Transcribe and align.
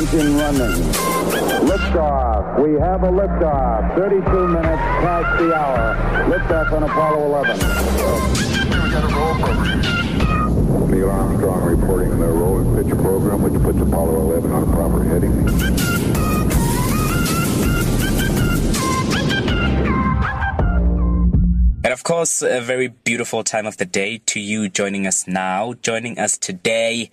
engine 0.00 0.36
running. 0.38 0.82
Liftoff. 1.68 2.58
We 2.62 2.72
have 2.80 3.02
a 3.02 3.08
liftoff. 3.08 3.94
32 3.96 4.48
minutes 4.48 4.82
past 5.04 5.38
the 5.38 5.54
hour. 5.54 5.94
Liftoff 6.30 6.72
on 6.72 6.84
Apollo 6.84 7.26
11. 7.26 7.58
Neil 10.90 11.10
Armstrong 11.10 11.62
reporting 11.64 12.18
the 12.18 12.26
roll 12.26 12.60
and 12.60 12.88
pitch 12.88 12.98
program, 12.98 13.42
which 13.42 13.62
puts 13.62 13.78
Apollo 13.78 14.20
11 14.20 14.50
on 14.52 14.62
a 14.62 14.72
proper 14.72 15.04
heading. 15.04 15.32
And 21.84 21.92
of 21.92 22.02
course, 22.04 22.40
a 22.40 22.60
very 22.62 22.88
beautiful 22.88 23.44
time 23.44 23.66
of 23.66 23.76
the 23.76 23.84
day 23.84 24.22
to 24.26 24.40
you 24.40 24.70
joining 24.70 25.06
us 25.06 25.26
now, 25.26 25.74
joining 25.82 26.18
us 26.18 26.38
today, 26.38 27.10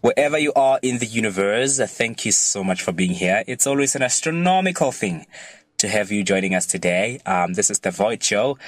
wherever 0.00 0.38
you 0.38 0.52
are 0.54 0.78
in 0.82 0.98
the 0.98 1.06
universe. 1.06 1.78
Thank 1.78 2.24
you 2.24 2.32
so 2.32 2.62
much 2.62 2.82
for 2.82 2.92
being 2.92 3.12
here. 3.12 3.44
It's 3.46 3.66
always 3.66 3.96
an 3.96 4.02
astronomical 4.02 4.92
thing 4.92 5.26
to 5.78 5.88
have 5.88 6.10
you 6.10 6.24
joining 6.24 6.54
us 6.54 6.66
today. 6.66 7.20
Um, 7.26 7.54
this 7.54 7.70
is 7.70 7.80
The 7.80 7.90
Void 7.90 8.22
Show. 8.22 8.58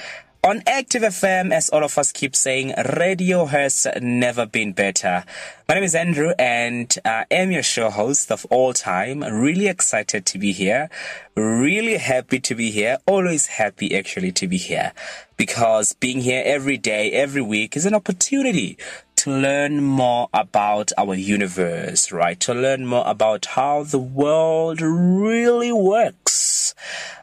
On 0.43 0.63
Active 0.65 1.03
FM, 1.03 1.53
as 1.53 1.69
all 1.69 1.83
of 1.83 1.99
us 1.99 2.11
keep 2.11 2.35
saying, 2.35 2.73
radio 2.97 3.45
has 3.45 3.85
never 4.01 4.47
been 4.47 4.73
better. 4.73 5.23
My 5.69 5.75
name 5.75 5.83
is 5.83 5.93
Andrew 5.93 6.33
and 6.39 6.91
I 7.05 7.25
am 7.29 7.51
your 7.51 7.61
show 7.61 7.91
host 7.91 8.31
of 8.31 8.47
all 8.49 8.73
time. 8.73 9.21
Really 9.21 9.67
excited 9.67 10.25
to 10.25 10.39
be 10.39 10.51
here. 10.51 10.89
Really 11.35 11.97
happy 11.97 12.39
to 12.39 12.55
be 12.55 12.71
here. 12.71 12.97
Always 13.05 13.45
happy 13.45 13.95
actually 13.95 14.31
to 14.31 14.47
be 14.47 14.57
here 14.57 14.93
because 15.37 15.93
being 15.93 16.21
here 16.21 16.41
every 16.43 16.77
day, 16.77 17.11
every 17.11 17.43
week 17.43 17.77
is 17.77 17.85
an 17.85 17.93
opportunity 17.93 18.77
to 19.21 19.31
learn 19.31 19.83
more 19.83 20.29
about 20.33 20.91
our 20.97 21.15
universe, 21.15 22.11
right? 22.11 22.39
To 22.41 22.53
learn 22.53 22.85
more 22.85 23.03
about 23.07 23.45
how 23.45 23.83
the 23.83 23.99
world 23.99 24.81
really 24.81 25.71
works. 25.71 26.75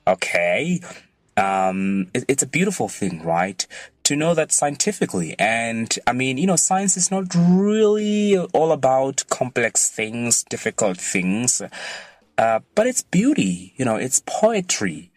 Okay 0.06 0.80
um, 1.38 2.10
it, 2.12 2.24
it's 2.28 2.42
a 2.42 2.46
beautiful 2.46 2.88
thing, 2.88 3.22
right? 3.22 3.66
To 4.04 4.16
know 4.16 4.34
that 4.34 4.52
scientifically, 4.52 5.36
and 5.38 5.96
I 6.06 6.12
mean, 6.12 6.38
you 6.38 6.46
know, 6.46 6.56
science 6.56 6.96
is 6.96 7.10
not 7.10 7.34
really 7.34 8.36
all 8.36 8.72
about 8.72 9.24
complex 9.30 9.90
things, 9.90 10.42
difficult 10.44 10.98
things, 10.98 11.62
uh, 12.38 12.60
but 12.74 12.86
it's 12.86 13.02
beauty, 13.02 13.74
you 13.76 13.84
know, 13.84 13.96
it's 13.96 14.22
poetry. 14.26 15.12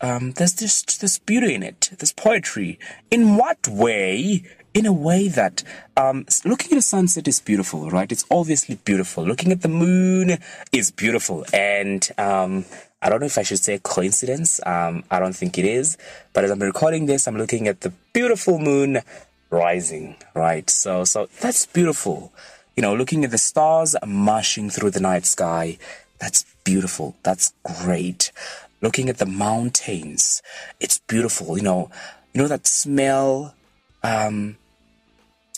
Um, 0.00 0.32
there's 0.32 0.54
just 0.54 1.00
this 1.00 1.18
beauty 1.18 1.54
in 1.54 1.62
it, 1.62 1.92
this 1.98 2.12
poetry. 2.12 2.78
In 3.10 3.36
what 3.36 3.66
way? 3.68 4.44
In 4.74 4.86
a 4.86 4.92
way 4.92 5.28
that 5.28 5.62
um, 5.96 6.26
looking 6.44 6.72
at 6.72 6.78
a 6.78 6.82
sunset 6.82 7.28
is 7.28 7.40
beautiful, 7.40 7.90
right? 7.90 8.10
It's 8.10 8.24
obviously 8.28 8.74
beautiful. 8.74 9.24
Looking 9.24 9.52
at 9.52 9.62
the 9.62 9.68
moon 9.68 10.38
is 10.72 10.90
beautiful, 10.90 11.46
and 11.52 12.10
um, 12.18 12.64
I 13.00 13.08
don't 13.08 13.20
know 13.20 13.26
if 13.26 13.38
I 13.38 13.42
should 13.42 13.60
say 13.60 13.78
coincidence. 13.80 14.60
Um, 14.66 15.04
I 15.12 15.20
don't 15.20 15.36
think 15.36 15.58
it 15.58 15.64
is. 15.64 15.96
But 16.32 16.42
as 16.44 16.50
I'm 16.50 16.58
recording 16.58 17.06
this, 17.06 17.28
I'm 17.28 17.36
looking 17.36 17.68
at 17.68 17.82
the 17.82 17.92
beautiful 18.12 18.58
moon 18.58 19.02
rising, 19.50 20.16
right? 20.34 20.68
So, 20.68 21.04
so 21.04 21.28
that's 21.40 21.66
beautiful. 21.66 22.32
You 22.76 22.82
know, 22.82 22.94
looking 22.96 23.24
at 23.24 23.30
the 23.30 23.38
stars 23.38 23.94
marching 24.04 24.70
through 24.70 24.90
the 24.90 25.00
night 25.00 25.26
sky. 25.26 25.78
That's 26.18 26.44
beautiful. 26.64 27.14
That's 27.22 27.52
great. 27.62 28.32
Looking 28.80 29.08
at 29.08 29.18
the 29.18 29.26
mountains. 29.26 30.42
It's 30.80 30.98
beautiful. 30.98 31.56
You 31.56 31.62
know, 31.62 31.90
you 32.32 32.40
know 32.42 32.48
that 32.48 32.66
smell, 32.66 33.54
um, 34.02 34.56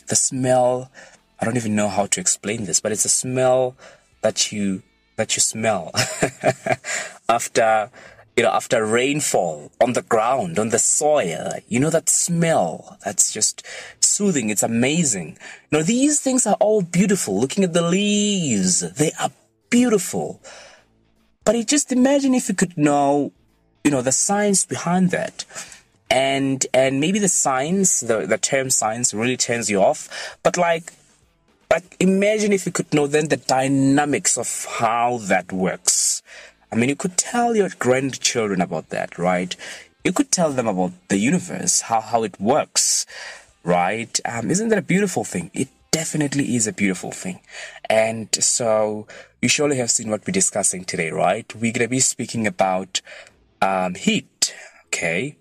the 0.08 0.16
smell, 0.16 0.90
I 1.40 1.44
don't 1.44 1.56
even 1.56 1.76
know 1.76 1.88
how 1.88 2.06
to 2.06 2.20
explain 2.20 2.64
this, 2.64 2.80
but 2.80 2.92
it's 2.92 3.04
a 3.04 3.10
smell 3.10 3.76
that 4.22 4.52
you 4.52 4.82
that 5.16 5.34
you 5.34 5.40
smell 5.40 5.92
after 7.28 7.90
you 8.36 8.42
know 8.42 8.50
after 8.50 8.84
rainfall 8.84 9.72
on 9.80 9.94
the 9.94 10.02
ground 10.02 10.58
on 10.58 10.70
the 10.70 10.78
soil. 10.78 11.52
You 11.68 11.80
know 11.80 11.90
that 11.90 12.08
smell 12.08 12.98
that's 13.04 13.32
just 13.32 13.64
soothing. 14.00 14.50
It's 14.50 14.62
amazing. 14.62 15.38
You 15.70 15.78
know 15.78 15.82
these 15.82 16.20
things 16.20 16.46
are 16.46 16.56
all 16.60 16.82
beautiful. 16.82 17.38
Looking 17.38 17.64
at 17.64 17.72
the 17.72 17.82
leaves 17.82 18.80
they 18.80 19.12
are 19.20 19.30
beautiful. 19.70 20.40
But 21.44 21.66
just 21.66 21.92
imagine 21.92 22.34
if 22.34 22.48
you 22.48 22.54
could 22.54 22.76
know 22.76 23.32
you 23.84 23.90
know 23.90 24.02
the 24.02 24.12
science 24.12 24.66
behind 24.66 25.10
that 25.10 25.44
and 26.10 26.66
and 26.72 27.00
maybe 27.00 27.18
the 27.18 27.28
science 27.28 28.00
the, 28.00 28.26
the 28.26 28.38
term 28.38 28.70
science 28.70 29.12
really 29.12 29.36
turns 29.36 29.68
you 29.68 29.82
off 29.82 30.36
but 30.42 30.56
like 30.56 30.92
but 31.68 31.84
imagine 31.98 32.52
if 32.52 32.64
you 32.66 32.72
could 32.72 32.92
know 32.94 33.06
then 33.06 33.28
the 33.28 33.36
dynamics 33.36 34.38
of 34.38 34.66
how 34.78 35.18
that 35.22 35.52
works. 35.52 36.22
I 36.70 36.76
mean, 36.76 36.88
you 36.88 36.96
could 36.96 37.16
tell 37.16 37.56
your 37.56 37.70
grandchildren 37.78 38.60
about 38.60 38.90
that, 38.90 39.18
right? 39.18 39.54
You 40.04 40.12
could 40.12 40.30
tell 40.30 40.52
them 40.52 40.68
about 40.68 40.92
the 41.08 41.18
universe, 41.18 41.82
how, 41.82 42.00
how 42.00 42.22
it 42.22 42.40
works, 42.40 43.06
right? 43.64 44.18
Um, 44.24 44.50
isn't 44.50 44.68
that 44.68 44.78
a 44.78 44.82
beautiful 44.82 45.24
thing? 45.24 45.50
It 45.52 45.68
definitely 45.90 46.54
is 46.54 46.66
a 46.66 46.72
beautiful 46.72 47.10
thing. 47.10 47.40
And 47.90 48.28
so 48.42 49.06
you 49.42 49.48
surely 49.48 49.76
have 49.78 49.90
seen 49.90 50.10
what 50.10 50.26
we're 50.26 50.32
discussing 50.32 50.84
today, 50.84 51.10
right? 51.10 51.52
We're 51.54 51.72
going 51.72 51.86
to 51.86 51.88
be 51.88 52.00
speaking 52.00 52.46
about 52.46 53.00
um, 53.60 53.94
heat, 53.94 54.54
okay? 54.86 55.36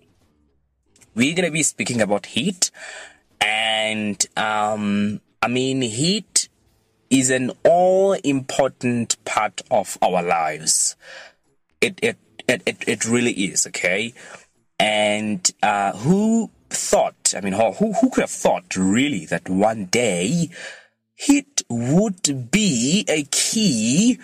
We're 1.16 1.34
going 1.34 1.46
to 1.46 1.50
be 1.50 1.62
speaking 1.62 2.02
about 2.02 2.26
heat 2.26 2.70
and 3.40 4.24
um, 4.36 5.22
I 5.40 5.48
mean, 5.48 5.80
heat 5.80 6.50
is 7.08 7.30
an 7.30 7.52
all 7.64 8.12
important 8.12 9.16
part 9.24 9.62
of 9.70 9.96
our 10.02 10.22
lives. 10.22 10.94
It, 11.80 11.98
it, 12.02 12.18
it, 12.46 12.62
it, 12.66 12.84
it 12.86 13.04
really 13.06 13.32
is, 13.32 13.66
okay? 13.66 14.12
And, 14.78 15.50
uh, 15.62 15.96
who 15.96 16.50
thought, 16.68 17.32
I 17.34 17.40
mean, 17.40 17.54
who, 17.54 17.72
who 17.72 18.10
could 18.10 18.20
have 18.20 18.30
thought 18.30 18.76
really 18.76 19.24
that 19.24 19.48
one 19.48 19.86
day 19.86 20.50
heat 21.14 21.62
would 21.70 22.50
be 22.50 23.06
a 23.08 23.22
key 23.30 24.18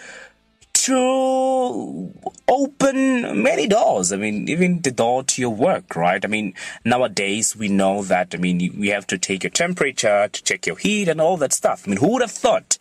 to 0.83 2.13
open 2.49 3.41
many 3.41 3.69
doors. 3.69 4.13
I 4.13 4.17
mean, 4.17 4.49
even 4.49 4.81
the 4.83 4.91
door 4.91 5.23
to 5.23 5.41
your 5.41 5.55
work, 5.55 5.95
right? 5.95 6.25
I 6.25 6.29
mean, 6.29 6.55
nowadays 6.85 7.55
we 7.55 7.69
know 7.69 8.03
that, 8.03 8.35
I 8.35 8.39
mean, 8.39 8.75
we 8.77 8.89
have 8.89 9.07
to 9.09 9.19
take 9.19 9.45
your 9.45 9.51
temperature 9.51 10.29
to 10.29 10.43
check 10.43 10.67
your 10.67 10.77
heat 10.77 11.07
and 11.09 11.21
all 11.21 11.37
that 11.37 11.53
stuff. 11.53 11.85
I 11.87 11.91
mean, 11.91 11.99
who 11.99 12.13
would 12.15 12.23
have 12.23 12.33
thought 12.33 12.79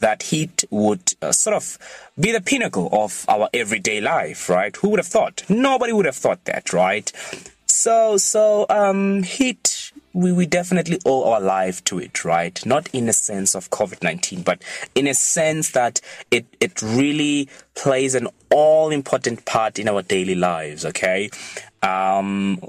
that 0.00 0.24
heat 0.24 0.64
would 0.70 1.14
uh, 1.22 1.30
sort 1.30 1.54
of 1.54 1.78
be 2.18 2.32
the 2.32 2.40
pinnacle 2.40 2.88
of 2.90 3.24
our 3.28 3.48
everyday 3.54 4.00
life, 4.00 4.48
right? 4.48 4.74
Who 4.76 4.88
would 4.88 4.98
have 4.98 5.06
thought? 5.06 5.44
Nobody 5.48 5.92
would 5.92 6.06
have 6.06 6.16
thought 6.16 6.44
that, 6.46 6.72
right? 6.72 7.12
So, 7.66 8.16
so, 8.16 8.66
um, 8.68 9.22
heat 9.22 9.92
we, 10.14 10.32
we 10.32 10.46
definitely 10.46 10.98
owe 11.04 11.30
our 11.30 11.40
life 11.40 11.82
to 11.84 11.98
it, 11.98 12.24
right? 12.24 12.64
Not 12.64 12.88
in 12.92 13.08
a 13.08 13.12
sense 13.12 13.54
of 13.54 13.68
COVID 13.70 14.02
19, 14.02 14.42
but 14.42 14.62
in 14.94 15.06
a 15.06 15.14
sense 15.14 15.72
that 15.72 16.00
it, 16.30 16.46
it 16.60 16.80
really 16.80 17.48
plays 17.74 18.14
an 18.14 18.28
all 18.50 18.90
important 18.90 19.44
part 19.44 19.78
in 19.78 19.88
our 19.88 20.02
daily 20.02 20.36
lives, 20.36 20.86
okay? 20.86 21.30
Um, 21.82 22.60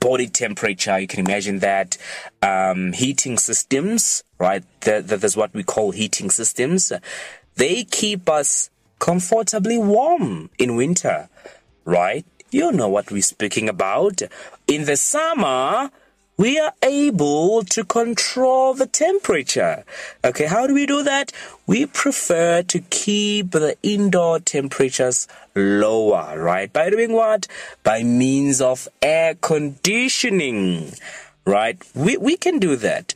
body 0.00 0.28
temperature, 0.28 0.98
you 0.98 1.06
can 1.06 1.20
imagine 1.20 1.58
that. 1.58 1.98
Um, 2.42 2.92
heating 2.92 3.38
systems, 3.38 4.24
right? 4.38 4.64
That 4.80 5.22
is 5.22 5.36
what 5.36 5.52
we 5.52 5.62
call 5.62 5.90
heating 5.90 6.30
systems. 6.30 6.92
They 7.56 7.84
keep 7.84 8.28
us 8.28 8.70
comfortably 8.98 9.76
warm 9.76 10.50
in 10.58 10.76
winter, 10.76 11.28
right? 11.84 12.24
You 12.54 12.70
know 12.70 12.88
what 12.88 13.10
we're 13.10 13.20
speaking 13.20 13.68
about. 13.68 14.22
In 14.68 14.84
the 14.84 14.96
summer, 14.96 15.90
we 16.36 16.56
are 16.60 16.72
able 16.84 17.64
to 17.64 17.82
control 17.82 18.74
the 18.74 18.86
temperature. 18.86 19.82
Okay, 20.24 20.46
how 20.46 20.68
do 20.68 20.74
we 20.74 20.86
do 20.86 21.02
that? 21.02 21.32
We 21.66 21.86
prefer 21.86 22.62
to 22.62 22.78
keep 22.78 23.50
the 23.50 23.76
indoor 23.82 24.38
temperatures 24.38 25.26
lower, 25.56 26.38
right? 26.40 26.72
By 26.72 26.90
doing 26.90 27.12
what? 27.12 27.48
By 27.82 28.04
means 28.04 28.60
of 28.60 28.86
air 29.02 29.34
conditioning, 29.34 30.92
right? 31.44 31.82
We, 31.92 32.18
we 32.18 32.36
can 32.36 32.60
do 32.60 32.76
that. 32.76 33.14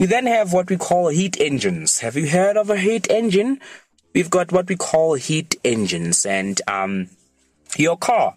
We 0.00 0.06
then 0.06 0.26
have 0.26 0.52
what 0.52 0.68
we 0.68 0.76
call 0.76 1.06
heat 1.06 1.40
engines. 1.40 2.00
Have 2.00 2.16
you 2.16 2.28
heard 2.30 2.56
of 2.56 2.68
a 2.68 2.78
heat 2.78 3.08
engine? 3.08 3.60
We've 4.12 4.28
got 4.28 4.50
what 4.50 4.68
we 4.68 4.74
call 4.74 5.14
heat 5.14 5.54
engines 5.62 6.26
and, 6.26 6.60
um, 6.66 7.10
your 7.78 7.96
car 7.96 8.36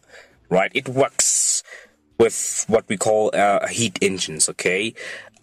right? 0.49 0.71
It 0.73 0.89
works 0.89 1.63
with 2.17 2.65
what 2.67 2.87
we 2.87 2.97
call 2.97 3.31
uh, 3.33 3.67
heat 3.67 3.99
engines, 4.01 4.47
okay? 4.49 4.93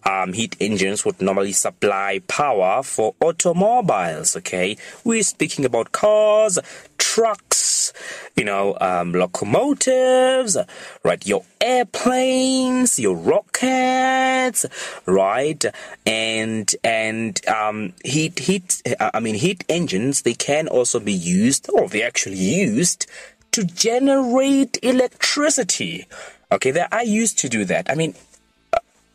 Um, 0.05 0.33
heat 0.33 0.57
engines 0.59 1.05
would 1.05 1.21
normally 1.21 1.53
supply 1.53 2.19
power 2.27 2.83
for 2.83 3.15
automobiles, 3.21 4.35
okay? 4.35 4.75
We're 5.03 5.23
speaking 5.23 5.63
about 5.63 5.93
cars, 5.93 6.59
trucks, 6.97 7.93
you 8.35 8.43
know, 8.43 8.77
um, 8.81 9.13
locomotives, 9.13 10.57
right? 11.03 11.25
Your 11.25 11.45
airplanes, 11.61 12.99
your 12.99 13.15
rockets, 13.15 14.65
right? 15.05 15.63
And 16.05 16.73
and 16.83 17.47
um, 17.47 17.93
heat 18.03 18.39
heat. 18.39 18.81
I 18.99 19.19
mean, 19.19 19.35
heat 19.35 19.63
engines. 19.69 20.23
They 20.23 20.33
can 20.33 20.67
also 20.67 20.99
be 20.99 21.13
used, 21.13 21.69
or 21.71 21.87
they 21.87 22.03
actually 22.03 22.37
used 22.37 23.07
to 23.53 23.63
generate 23.63 24.77
electricity. 24.83 26.07
Okay, 26.51 26.71
they 26.71 26.85
are 26.91 27.03
used 27.03 27.39
to 27.39 27.49
do 27.49 27.65
that. 27.65 27.89
I 27.89 27.95
mean, 27.95 28.15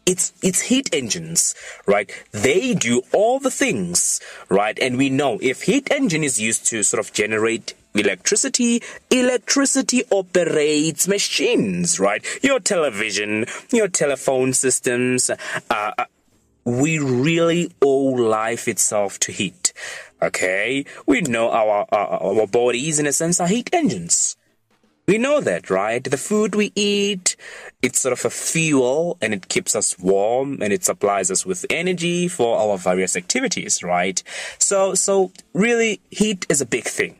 it's 0.07 0.33
it's 0.43 0.63
heat 0.63 0.89
engines, 0.93 1.55
right? 1.87 2.11
They 2.33 2.75
do 2.75 3.03
all 3.13 3.39
the 3.39 3.51
things, 3.51 4.21
right? 4.49 4.79
And 4.79 4.97
we 4.97 5.11
know 5.11 5.39
if 5.43 5.63
heat 5.63 5.91
engine 5.91 6.25
is 6.25 6.41
used 6.41 6.67
to 6.69 6.83
sort 6.83 6.99
of 6.99 7.13
generate 7.13 7.75
electricity, 7.95 8.83
electricity 9.11 10.03
operates 10.11 11.07
machines, 11.07 12.01
right? 12.01 12.25
Your 12.43 12.61
television, 12.61 13.45
your 13.71 13.89
telephone 13.89 14.55
systems, 14.55 15.31
uh, 15.31 15.37
uh 15.71 16.05
we 16.65 16.99
really 16.99 17.73
owe 17.81 18.13
life 18.13 18.69
itself 18.69 19.19
to 19.21 19.33
heat. 19.33 19.73
Okay, 20.21 20.85
we 21.07 21.21
know 21.21 21.51
our, 21.51 21.87
our 21.93 22.23
our 22.23 22.47
bodies 22.47 22.99
in 22.99 23.07
a 23.07 23.13
sense 23.13 23.41
are 23.41 23.47
heat 23.47 23.71
engines. 23.73 24.37
We 25.07 25.17
know 25.17 25.41
that, 25.41 25.71
right? 25.71 26.05
The 26.05 26.19
food 26.19 26.55
we 26.55 26.71
eat, 26.75 27.35
it's 27.81 28.01
sort 28.01 28.13
of 28.13 28.23
a 28.27 28.31
fuel 28.31 29.17
and 29.23 29.33
it 29.33 29.49
keeps 29.49 29.75
us 29.75 29.99
warm 29.99 30.61
and 30.61 30.71
it 30.71 30.85
supplies 30.85 31.31
us 31.31 31.47
with 31.47 31.65
energy 31.71 32.29
for 32.29 32.59
our 32.59 32.77
various 32.77 33.17
activities, 33.17 33.83
right? 33.83 34.23
So, 34.59 34.95
so 34.95 35.33
really 35.55 36.03
heat 36.11 36.45
is 36.51 36.61
a 36.61 36.67
big 36.67 36.85
thing 36.85 37.17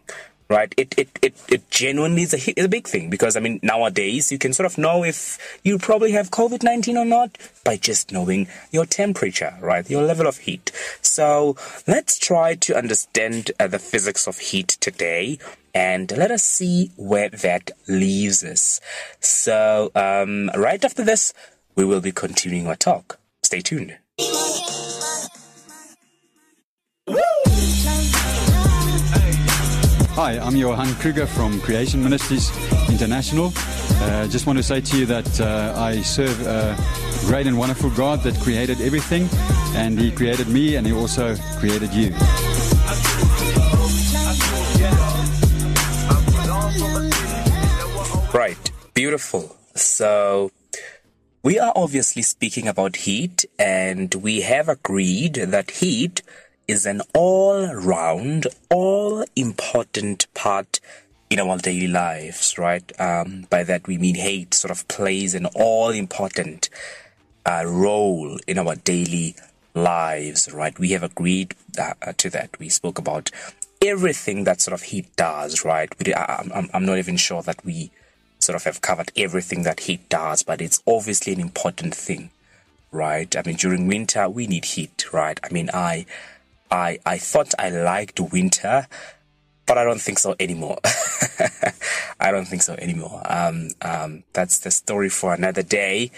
right? 0.49 0.73
It 0.77 0.95
it 0.97 1.19
it, 1.23 1.35
it 1.49 1.71
genuinely 1.71 2.23
is 2.23 2.35
a, 2.35 2.59
is 2.59 2.67
a 2.67 2.69
big 2.69 2.87
thing 2.87 3.11
because 3.11 3.37
I 3.37 3.41
mean 3.41 3.61
nowadays 3.63 4.33
you 4.33 4.39
can 4.39 4.53
sort 4.53 4.67
of 4.67 4.79
know 4.79 5.05
if 5.05 5.39
you 5.63 5.79
probably 5.79 6.13
have 6.13 6.31
COVID 6.31 6.63
nineteen 6.63 6.97
or 6.97 7.05
not 7.05 7.37
by 7.65 7.77
just 7.77 8.13
knowing 8.13 8.49
your 8.71 8.87
temperature, 8.87 9.55
right? 9.61 9.89
Your 9.89 10.03
level 10.03 10.27
of 10.27 10.39
heat. 10.39 10.73
So 11.03 11.57
let's 11.87 12.19
try 12.19 12.55
to 12.55 12.77
understand 12.77 13.53
uh, 13.61 13.67
the 13.67 13.79
physics 13.79 14.27
of 14.27 14.39
heat 14.39 14.69
today. 14.81 15.39
And 15.75 16.11
let 16.17 16.31
us 16.31 16.43
see 16.43 16.91
where 16.97 17.29
that 17.29 17.71
leaves 17.87 18.43
us. 18.43 18.81
So, 19.21 19.93
um, 19.95 20.51
right 20.57 20.83
after 20.83 21.05
this, 21.05 21.33
we 21.77 21.85
will 21.85 22.01
be 22.01 22.11
continuing 22.11 22.67
our 22.67 22.75
talk. 22.75 23.21
Stay 23.45 23.61
tuned. 23.61 23.97
Hi, 30.19 30.37
I'm 30.37 30.57
Johan 30.57 30.93
Kruger 30.97 31.29
from 31.29 31.61
Creation 31.61 32.03
Ministries 32.03 32.51
International. 32.91 33.53
Uh, 33.55 34.27
just 34.27 34.49
want 34.49 34.57
to 34.59 34.65
say 34.65 34.81
to 34.81 34.99
you 34.99 35.07
that 35.07 35.41
uh, 35.41 35.75
I 35.77 36.03
serve 36.03 36.45
a 36.45 36.77
great 37.27 37.47
and 37.47 37.57
wonderful 37.57 37.91
God 37.91 38.25
that 38.25 38.35
created 38.41 38.81
everything, 38.81 39.29
and 39.77 39.97
He 39.97 40.11
created 40.11 40.49
me, 40.49 40.75
and 40.75 40.85
He 40.85 40.93
also 40.93 41.37
created 41.61 41.95
you. 41.95 42.11
Right, 48.35 48.73
beautiful. 48.95 49.57
So, 49.77 50.51
we 51.45 51.61
are 51.61 51.73
obviously 51.77 52.23
speaking 52.23 52.67
about 52.67 52.97
heat, 52.97 53.45
and 53.57 54.13
we 54.17 54.41
have 54.41 54.69
agreed 54.69 55.35
that 55.35 55.71
heat 55.71 56.23
is 56.69 56.85
an 56.87 57.01
all 57.15 57.75
round, 57.75 58.47
all 58.71 59.25
important 59.35 60.33
part 60.35 60.81
in 61.31 61.41
our 61.41 61.59
daily 61.59 61.89
lives, 61.89 62.57
right? 62.59 62.93
Um, 63.01 63.47
by 63.51 63.65
that 63.65 63.87
we 63.87 63.99
mean 63.99 64.15
hate 64.15 64.55
sort 64.55 64.71
of 64.71 64.87
plays 64.87 65.35
an 65.35 65.47
all 65.57 65.89
important 65.91 66.69
uh, 67.45 67.65
role 67.67 68.39
in 68.47 68.59
our 68.59 68.77
daily 68.77 69.35
lives, 69.75 70.53
right? 70.53 70.79
We 70.79 70.91
have 70.91 71.03
agreed 71.03 71.55
uh, 71.79 72.13
to 72.17 72.31
that. 72.31 72.59
We 72.59 72.69
spoke 72.69 72.99
about 72.99 73.31
everything 73.83 74.45
that 74.45 74.61
sort 74.61 74.75
of 74.75 74.83
heat 74.83 75.15
does, 75.17 75.65
right? 75.65 75.93
We, 75.99 76.15
I'm, 76.15 76.69
I'm 76.73 76.85
not 76.85 76.99
even 76.99 77.17
sure 77.17 77.43
that 77.43 77.65
we 77.65 77.91
sort 78.39 78.57
of 78.57 78.65
have 78.65 78.81
covered 78.81 79.13
everything 79.17 79.63
that 79.63 79.81
heat 79.81 80.09
does, 80.09 80.43
but 80.43 80.61
it's 80.61 80.83
obviously 80.87 81.33
an 81.33 81.41
important 81.41 81.95
thing, 81.95 82.31
right? 82.93 83.35
I 83.37 83.43
mean, 83.45 83.57
during 83.57 83.87
winter, 83.87 84.29
we 84.29 84.47
need 84.47 84.65
heat, 84.65 85.13
right? 85.13 85.39
I 85.43 85.53
mean, 85.53 85.71
I, 85.73 86.07
I 86.71 86.99
I 87.05 87.19
thought 87.19 87.55
I 87.59 87.71
liked 87.71 88.21
winter, 88.21 88.87
but 89.67 89.79
I 89.79 89.85
don't 89.85 90.01
think 90.01 90.19
so 90.19 90.35
anymore. 90.41 90.79
I 92.21 92.31
don't 92.31 92.47
think 92.47 92.63
so 92.63 92.75
anymore. 92.75 93.23
Um, 93.25 93.71
um, 93.83 94.25
that's 94.33 94.61
the 94.61 94.71
story 94.71 95.09
for 95.09 95.35
another 95.35 95.63
day. 95.63 96.11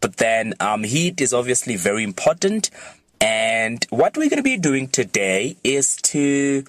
But 0.00 0.16
then 0.16 0.54
um, 0.60 0.84
heat 0.84 1.20
is 1.20 1.34
obviously 1.34 1.76
very 1.76 2.04
important. 2.04 2.70
And 3.20 3.84
what 3.90 4.16
we're 4.16 4.30
going 4.30 4.38
to 4.38 4.42
be 4.42 4.56
doing 4.56 4.88
today 4.88 5.56
is 5.62 5.96
to 5.96 6.64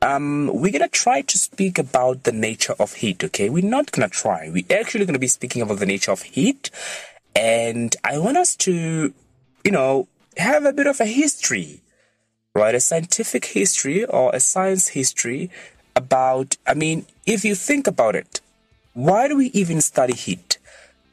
um, 0.00 0.50
we're 0.54 0.72
gonna 0.72 0.88
try 0.88 1.22
to 1.22 1.38
speak 1.38 1.78
about 1.78 2.22
the 2.22 2.32
nature 2.32 2.74
of 2.78 2.94
heat. 2.94 3.24
Okay, 3.24 3.50
we're 3.50 3.68
not 3.68 3.90
gonna 3.90 4.08
try. 4.08 4.48
We're 4.48 4.78
actually 4.78 5.06
gonna 5.06 5.18
be 5.18 5.26
speaking 5.26 5.62
about 5.62 5.80
the 5.80 5.86
nature 5.86 6.12
of 6.12 6.22
heat, 6.22 6.70
and 7.34 7.94
I 8.04 8.18
want 8.18 8.36
us 8.36 8.54
to, 8.56 9.12
you 9.64 9.70
know, 9.72 10.06
have 10.36 10.64
a 10.64 10.72
bit 10.72 10.86
of 10.86 11.00
a 11.00 11.04
history 11.04 11.82
right? 12.58 12.74
A 12.74 12.80
scientific 12.80 13.44
history 13.46 14.04
or 14.04 14.34
a 14.34 14.40
science 14.40 14.88
history 14.88 15.50
about, 15.94 16.56
I 16.66 16.74
mean, 16.74 17.06
if 17.24 17.44
you 17.44 17.54
think 17.54 17.86
about 17.86 18.16
it, 18.16 18.40
why 18.94 19.28
do 19.28 19.36
we 19.36 19.46
even 19.46 19.80
study 19.80 20.14
heat? 20.14 20.58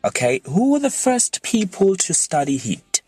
Okay, 0.03 0.41
who 0.45 0.71
were 0.71 0.79
the 0.79 0.89
first 0.89 1.43
people 1.43 1.95
to 1.97 2.13
study 2.13 2.57
heat? 2.57 3.01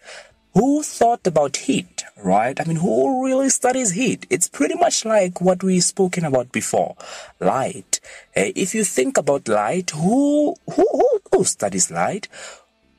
Who 0.54 0.82
thought 0.82 1.26
about 1.28 1.58
heat, 1.58 2.04
right? 2.16 2.60
I 2.60 2.64
mean, 2.64 2.78
who 2.78 3.24
really 3.24 3.50
studies 3.50 3.92
heat? 3.92 4.26
It's 4.30 4.48
pretty 4.48 4.76
much 4.76 5.06
like 5.06 5.40
what 5.40 5.64
we've 5.64 5.84
spoken 5.84 6.26
about 6.26 6.52
before, 6.52 6.96
light. 7.40 8.00
Eh, 8.36 8.52
if 8.56 8.74
you 8.74 8.84
think 8.84 9.18
about 9.18 9.48
light, 9.48 9.92
who, 9.92 10.56
who, 10.74 10.88
who, 10.92 11.22
who 11.32 11.44
studies 11.44 11.92
light? 11.92 12.28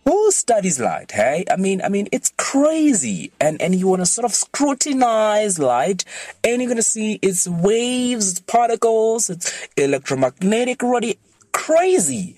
Who 0.08 0.30
studies 0.30 0.80
light 0.80 1.12
hey? 1.12 1.44
I 1.50 1.56
mean 1.56 1.82
i 1.82 1.90
mean 1.90 2.08
it's 2.12 2.32
crazy. 2.38 3.30
And 3.38 3.60
and 3.60 3.74
you 3.74 3.86
want 3.88 4.00
to 4.00 4.06
sort 4.06 4.24
of 4.24 4.32
scrutinize 4.32 5.58
light 5.58 6.02
and 6.42 6.62
you're 6.62 6.68
going 6.68 6.76
to 6.76 6.82
see 6.82 7.18
its 7.20 7.46
waves 7.46 8.30
its 8.30 8.40
particles 8.40 9.28
its 9.28 9.68
electromagnetic 9.76 10.82
radiation 10.82 11.20
crazy 11.52 12.36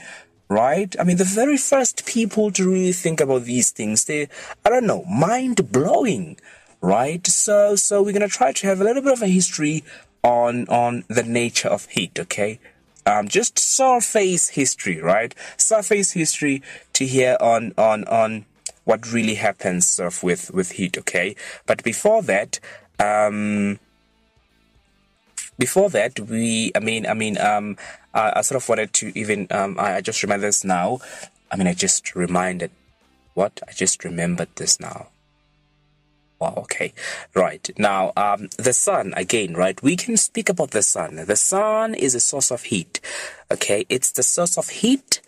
right? 0.48 0.96
I 0.98 1.04
mean 1.04 1.18
the 1.18 1.32
very 1.40 1.56
first 1.56 2.06
people 2.06 2.50
to 2.56 2.68
really 2.68 2.92
think 3.04 3.20
about 3.20 3.44
these 3.44 3.70
things 3.70 4.04
they 4.06 4.28
i 4.64 4.68
don't 4.68 4.86
know 4.86 5.04
mind 5.04 5.70
blowing 5.70 6.38
right? 6.80 7.24
So 7.26 7.76
so 7.76 8.02
we're 8.02 8.18
going 8.18 8.28
to 8.30 8.36
try 8.40 8.50
to 8.52 8.66
have 8.66 8.80
a 8.80 8.84
little 8.84 9.02
bit 9.02 9.12
of 9.12 9.22
a 9.22 9.28
history 9.28 9.84
on 10.24 10.66
on 10.68 11.04
the 11.06 11.22
nature 11.22 11.68
of 11.68 11.86
heat 11.86 12.18
okay? 12.18 12.58
Um, 13.06 13.28
just 13.28 13.58
surface 13.58 14.50
history, 14.50 15.00
right? 15.00 15.34
Surface 15.56 16.12
history 16.12 16.62
to 17.00 17.06
hear 17.06 17.36
on 17.40 17.72
on 17.78 18.04
on 18.04 18.44
what 18.84 19.10
really 19.12 19.36
happens 19.36 19.86
sort 19.86 20.12
of 20.12 20.22
with 20.22 20.52
with 20.52 20.72
heat. 20.72 20.98
Okay, 20.98 21.34
but 21.64 21.82
before 21.82 22.22
that, 22.22 22.60
um, 22.98 23.78
before 25.58 25.90
that, 25.90 26.18
we, 26.20 26.72
I 26.74 26.80
mean, 26.80 27.06
I 27.06 27.14
mean, 27.14 27.38
um, 27.38 27.76
I, 28.14 28.32
I 28.36 28.40
sort 28.40 28.62
of 28.62 28.68
wanted 28.68 28.92
to 28.94 29.12
even, 29.14 29.46
um, 29.50 29.78
I, 29.78 29.96
I 29.96 30.00
just 30.00 30.22
remember 30.22 30.46
this 30.46 30.64
now. 30.64 31.00
I 31.50 31.56
mean, 31.56 31.66
I 31.66 31.74
just 31.74 32.16
reminded, 32.16 32.70
what? 33.34 33.60
I 33.68 33.72
just 33.72 34.02
remembered 34.04 34.48
this 34.56 34.80
now. 34.80 35.08
Wow, 36.40 36.54
okay. 36.64 36.94
Right. 37.34 37.68
Now, 37.76 38.12
um, 38.16 38.48
the 38.56 38.72
sun, 38.72 39.12
again, 39.16 39.52
right? 39.52 39.80
We 39.82 39.96
can 39.96 40.16
speak 40.16 40.48
about 40.48 40.70
the 40.70 40.82
sun. 40.82 41.16
The 41.16 41.36
sun 41.36 41.94
is 41.94 42.14
a 42.14 42.20
source 42.20 42.50
of 42.50 42.62
heat. 42.62 42.98
Okay. 43.52 43.84
It's 43.90 44.12
the 44.12 44.22
source 44.22 44.56
of 44.56 44.70
heat. 44.70 45.20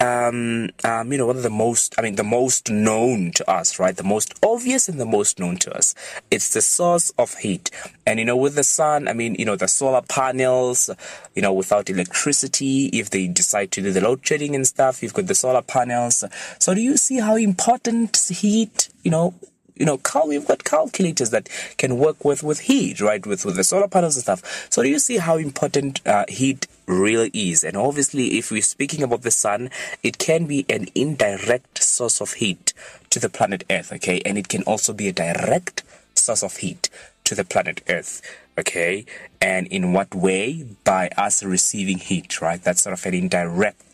Um, 0.00 0.70
um, 0.82 1.12
you 1.12 1.18
know, 1.18 1.26
one 1.26 1.36
of 1.36 1.42
the 1.42 1.50
most, 1.50 1.94
I 1.98 2.02
mean, 2.02 2.16
the 2.16 2.24
most 2.24 2.70
known 2.70 3.32
to 3.32 3.50
us, 3.50 3.78
right? 3.78 3.94
The 3.94 4.02
most 4.02 4.32
obvious 4.42 4.88
and 4.88 4.98
the 4.98 5.04
most 5.04 5.38
known 5.38 5.58
to 5.58 5.76
us. 5.76 5.94
It's 6.30 6.54
the 6.54 6.62
source 6.62 7.10
of 7.18 7.34
heat. 7.34 7.70
And, 8.06 8.18
you 8.18 8.24
know, 8.24 8.36
with 8.36 8.54
the 8.54 8.64
sun, 8.64 9.08
I 9.08 9.12
mean, 9.12 9.36
you 9.38 9.44
know, 9.44 9.56
the 9.56 9.68
solar 9.68 10.00
panels, 10.00 10.88
you 11.34 11.42
know, 11.42 11.52
without 11.52 11.90
electricity, 11.90 12.86
if 12.86 13.10
they 13.10 13.28
decide 13.28 13.72
to 13.72 13.82
do 13.82 13.92
the 13.92 14.00
load 14.00 14.26
shedding 14.26 14.54
and 14.54 14.66
stuff, 14.66 15.02
you've 15.02 15.14
got 15.14 15.26
the 15.26 15.34
solar 15.34 15.62
panels. 15.62 16.24
So 16.58 16.74
do 16.74 16.80
you 16.80 16.96
see 16.96 17.18
how 17.18 17.36
important 17.36 18.16
heat, 18.16 18.88
you 19.02 19.10
know, 19.10 19.34
you 19.80 19.86
know, 19.86 19.96
cal- 19.96 20.28
we've 20.28 20.46
got 20.46 20.62
calculators 20.62 21.30
that 21.30 21.48
can 21.78 21.96
work 21.96 22.22
with, 22.22 22.42
with 22.42 22.60
heat, 22.60 23.00
right? 23.00 23.26
With, 23.26 23.46
with 23.46 23.56
the 23.56 23.64
solar 23.64 23.88
panels 23.88 24.14
and 24.14 24.22
stuff. 24.22 24.68
So 24.70 24.82
do 24.82 24.90
you 24.90 24.98
see 24.98 25.16
how 25.16 25.38
important 25.38 26.06
uh, 26.06 26.26
heat 26.28 26.66
really 26.86 27.30
is? 27.32 27.64
And 27.64 27.78
obviously, 27.78 28.38
if 28.38 28.50
we're 28.50 28.60
speaking 28.60 29.02
about 29.02 29.22
the 29.22 29.30
sun, 29.30 29.70
it 30.02 30.18
can 30.18 30.44
be 30.44 30.66
an 30.68 30.88
indirect 30.94 31.82
source 31.82 32.20
of 32.20 32.34
heat 32.34 32.74
to 33.08 33.18
the 33.18 33.30
planet 33.30 33.64
Earth, 33.70 33.90
okay? 33.94 34.20
And 34.26 34.36
it 34.36 34.48
can 34.48 34.62
also 34.64 34.92
be 34.92 35.08
a 35.08 35.12
direct 35.12 35.82
source 36.14 36.42
of 36.42 36.58
heat 36.58 36.90
to 37.24 37.34
the 37.34 37.44
planet 37.44 37.82
Earth. 37.88 38.20
Okay, 38.58 39.06
and 39.40 39.66
in 39.68 39.94
what 39.94 40.14
way? 40.14 40.66
By 40.84 41.08
us 41.16 41.42
receiving 41.42 41.96
heat, 41.96 42.42
right? 42.42 42.62
That's 42.62 42.82
sort 42.82 42.92
of 42.92 43.06
an 43.06 43.14
indirect 43.14 43.89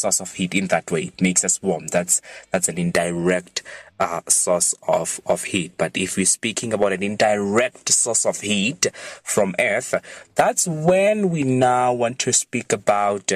source 0.00 0.20
of 0.20 0.32
heat 0.32 0.54
in 0.54 0.68
that 0.68 0.90
way. 0.90 1.04
It 1.04 1.20
makes 1.20 1.44
us 1.44 1.62
warm. 1.62 1.86
That's 1.88 2.20
that's 2.50 2.68
an 2.68 2.78
indirect 2.78 3.62
uh, 4.00 4.22
source 4.28 4.74
of, 4.88 5.20
of 5.26 5.44
heat. 5.44 5.72
But 5.76 5.96
if 5.96 6.16
we're 6.16 6.26
speaking 6.26 6.72
about 6.72 6.92
an 6.92 7.02
indirect 7.02 7.88
source 7.90 8.24
of 8.24 8.40
heat 8.40 8.86
from 9.22 9.54
Earth, 9.58 9.94
that's 10.34 10.66
when 10.66 11.30
we 11.30 11.42
now 11.42 11.92
want 11.92 12.18
to 12.20 12.32
speak 12.32 12.72
about 12.72 13.26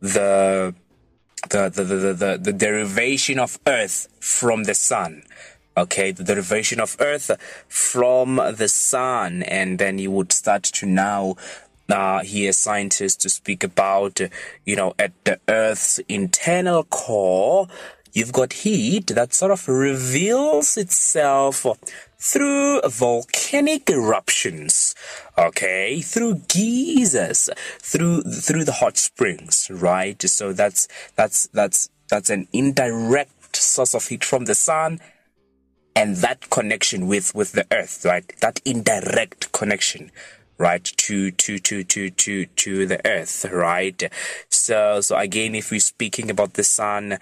the 0.00 0.74
the 1.50 1.68
the, 1.68 1.84
the, 1.84 2.14
the, 2.14 2.38
the 2.40 2.52
derivation 2.52 3.38
of 3.38 3.58
Earth 3.66 4.08
from 4.20 4.64
the 4.64 4.74
sun 4.74 5.24
okay 5.74 6.12
the 6.12 6.22
derivation 6.22 6.78
of 6.80 6.96
earth 7.00 7.30
from 7.66 8.36
the 8.36 8.68
sun 8.68 9.42
and 9.44 9.78
then 9.78 9.98
you 9.98 10.10
would 10.10 10.30
start 10.30 10.62
to 10.62 10.84
now 10.84 11.34
uh, 11.92 12.20
hear 12.20 12.52
scientists 12.52 13.16
to 13.16 13.28
speak 13.28 13.62
about 13.62 14.20
you 14.64 14.76
know 14.76 14.94
at 14.98 15.12
the 15.24 15.38
earth's 15.48 15.98
internal 16.08 16.84
core. 16.84 17.68
You've 18.14 18.32
got 18.32 18.52
heat 18.52 19.06
that 19.06 19.32
sort 19.32 19.52
of 19.52 19.66
reveals 19.68 20.76
itself 20.76 21.64
through 22.18 22.82
volcanic 22.82 23.88
eruptions 23.88 24.94
okay? 25.36 26.00
Through 26.00 26.42
geysers 26.48 27.48
through 27.78 28.22
through 28.22 28.64
the 28.64 28.72
hot 28.72 28.96
springs 28.96 29.68
right? 29.70 30.20
So 30.22 30.52
that's 30.52 30.88
that's 31.16 31.48
that's 31.48 31.90
that's 32.08 32.30
an 32.30 32.48
indirect 32.52 33.56
source 33.56 33.94
of 33.94 34.06
heat 34.06 34.24
from 34.24 34.44
the 34.44 34.54
sun 34.54 35.00
and 35.96 36.16
that 36.16 36.50
connection 36.50 37.06
with 37.06 37.34
with 37.34 37.52
the 37.52 37.66
earth 37.72 38.04
right? 38.04 38.30
That 38.40 38.60
indirect 38.64 39.52
connection 39.52 40.10
right 40.62 40.84
to 40.84 41.30
to 41.32 41.58
to 41.58 41.82
to 41.82 42.10
to 42.10 42.46
to 42.46 42.86
the 42.86 43.00
earth 43.04 43.44
right 43.52 44.00
so 44.48 45.00
so 45.00 45.16
again 45.16 45.54
if 45.54 45.70
we're 45.72 45.80
speaking 45.80 46.30
about 46.30 46.54
the 46.54 46.62
sun 46.64 47.18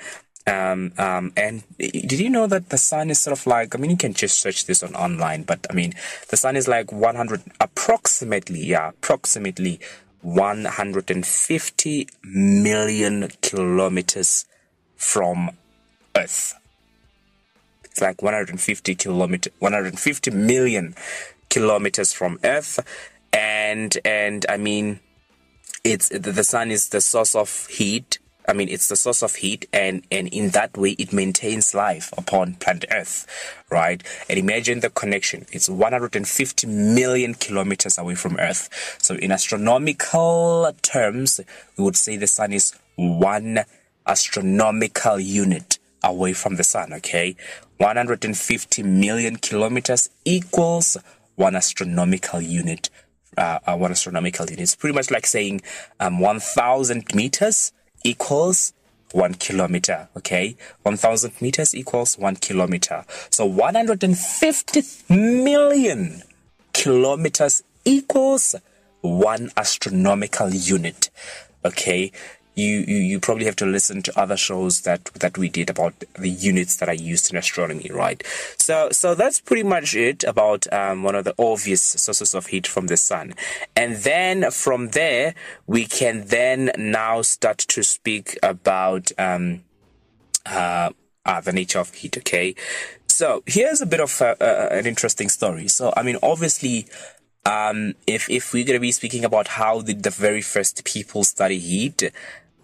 um, 0.47 0.92
um, 0.99 1.32
and 1.37 1.62
did 1.78 2.18
you 2.18 2.30
know 2.30 2.47
that 2.47 2.70
the 2.70 2.78
sun 2.78 3.11
is 3.11 3.20
sort 3.20 3.38
of 3.38 3.47
like, 3.47 3.75
I 3.75 3.78
mean, 3.78 3.90
you 3.90 3.97
can 3.97 4.14
just 4.14 4.40
search 4.40 4.66
this 4.66 4.82
on 4.82 4.94
online, 4.94 5.42
but 5.44 5.66
I 5.70 5.75
mean, 5.75 5.92
the 6.28 6.37
sun 6.37 6.56
is 6.56 6.66
like 6.66 6.90
100, 6.90 7.42
approximately, 7.61 8.64
yeah, 8.64 8.88
approximately 8.88 9.78
150 10.23 12.09
million 12.25 13.28
kilometers 13.42 14.47
from 14.97 15.50
Earth. 16.16 16.54
It's 17.85 18.00
like 18.00 18.23
150 18.23 18.94
kilometer, 18.94 19.50
150 19.59 20.30
million 20.30 20.94
kilometers 21.49 22.12
from 22.12 22.38
Earth, 22.44 22.80
and 23.32 23.96
and 24.04 24.46
I 24.49 24.56
mean, 24.56 25.00
it's 25.84 26.08
the 26.08 26.44
sun 26.44 26.70
is 26.70 26.88
the 26.88 27.00
source 27.00 27.34
of 27.34 27.66
heat. 27.66 28.18
I 28.49 28.52
mean, 28.52 28.68
it's 28.68 28.88
the 28.88 28.96
source 28.96 29.22
of 29.22 29.37
heat, 29.37 29.68
and 29.72 30.04
and 30.10 30.28
in 30.28 30.50
that 30.50 30.76
way, 30.76 30.90
it 30.92 31.12
maintains 31.12 31.75
life 31.75 32.12
upon 32.18 32.54
planet 32.54 32.87
Earth, 32.90 33.26
right? 33.70 34.02
And 34.28 34.38
imagine 34.38 34.80
the 34.80 34.90
connection. 34.90 35.46
It's 35.52 35.68
150 35.68 36.66
million 36.66 37.34
kilometers 37.34 37.99
away 37.99 38.16
from 38.16 38.38
Earth. 38.38 38.96
So, 39.00 39.14
in 39.14 39.30
astronomical 39.30 40.72
terms, 40.82 41.40
we 41.76 41.84
would 41.84 41.96
say 41.96 42.16
the 42.16 42.26
sun 42.26 42.52
is 42.52 42.75
one 42.96 43.60
astronomical 44.06 45.20
unit 45.20 45.78
away 46.02 46.32
from 46.32 46.56
the 46.56 46.64
sun, 46.64 46.92
okay? 46.94 47.37
150 47.78 48.82
million 48.82 49.37
kilometers 49.37 50.10
equals 50.25 50.96
one 51.37 51.56
astronomical 51.56 52.40
unit. 52.40 52.90
Uh, 53.37 53.60
uh, 53.64 53.76
one 53.76 53.92
astronomical 53.92 54.44
unit. 54.46 54.60
It's 54.60 54.75
pretty 54.75 54.94
much 54.94 55.10
like 55.10 55.25
saying 55.25 55.60
um, 56.00 56.18
1,000 56.18 57.14
meters 57.14 57.72
equals 58.02 58.72
one 59.12 59.34
kilometer. 59.34 60.08
Okay, 60.16 60.56
1,000 60.82 61.40
meters 61.40 61.75
equals 61.75 62.18
one 62.18 62.37
kilometer. 62.37 63.04
So 63.30 63.46
150 63.46 64.82
million 65.14 66.22
kilometers 66.72 67.62
equals 67.84 68.54
one 69.00 69.50
astronomical 69.56 70.50
unit. 70.50 71.10
Okay, 71.64 72.12
you, 72.54 72.85
you 72.87 72.97
you 72.97 73.21
probably 73.21 73.45
have 73.45 73.57
to 73.57 73.66
listen 73.66 74.02
to 74.02 74.21
other 74.21 74.37
shows 74.37 74.83
that 74.83 75.04
that 75.14 75.38
we 75.38 75.49
did 75.49 75.71
about 75.71 75.95
the 76.14 76.28
units 76.28 76.76
that 76.76 76.88
are 76.88 76.95
used 76.95 77.30
in 77.30 77.37
astronomy, 77.37 77.90
right? 77.92 78.23
So 78.59 78.90
so 78.90 79.14
that's 79.14 79.40
pretty 79.40 79.62
much 79.62 79.95
it 79.95 80.25
about 80.25 80.71
um, 80.73 81.02
one 81.02 81.14
of 81.14 81.25
the 81.25 81.35
obvious 81.38 81.83
sources 81.83 82.35
of 82.35 82.47
heat 82.47 82.66
from 82.66 82.88
the 82.88 82.97
sun, 82.97 83.35
and 83.76 83.97
then 83.97 84.50
from 84.50 84.88
there 84.88 85.35
we 85.66 85.87
can 85.87 86.26
then 86.26 86.71
now 86.76 87.23
start 87.23 87.59
to 87.59 87.83
speak 87.83 88.38
about 88.42 89.12
um, 89.19 89.62
uh, 90.47 90.90
uh, 91.25 91.40
the 91.40 91.52
nature 91.52 91.78
of 91.78 91.95
heat. 91.95 92.19
Okay, 92.19 92.54
so 93.07 93.42
here's 93.47 93.80
a 93.80 93.87
bit 93.87 94.00
of 94.00 94.21
an 94.40 94.87
interesting 94.87 95.28
story. 95.28 95.69
So 95.69 95.92
I 95.97 96.02
mean, 96.02 96.19
obviously 96.23 96.87
um, 97.47 97.95
if 98.07 98.28
if 98.28 98.52
we're 98.52 98.64
going 98.64 98.76
to 98.76 98.80
be 98.80 98.92
speaking 98.92 99.25
about 99.25 99.49
how 99.49 99.80
did 99.80 100.02
the 100.02 100.11
very 100.11 100.42
first 100.42 100.85
people 100.85 101.25
study 101.25 101.59
heat, 101.59 102.11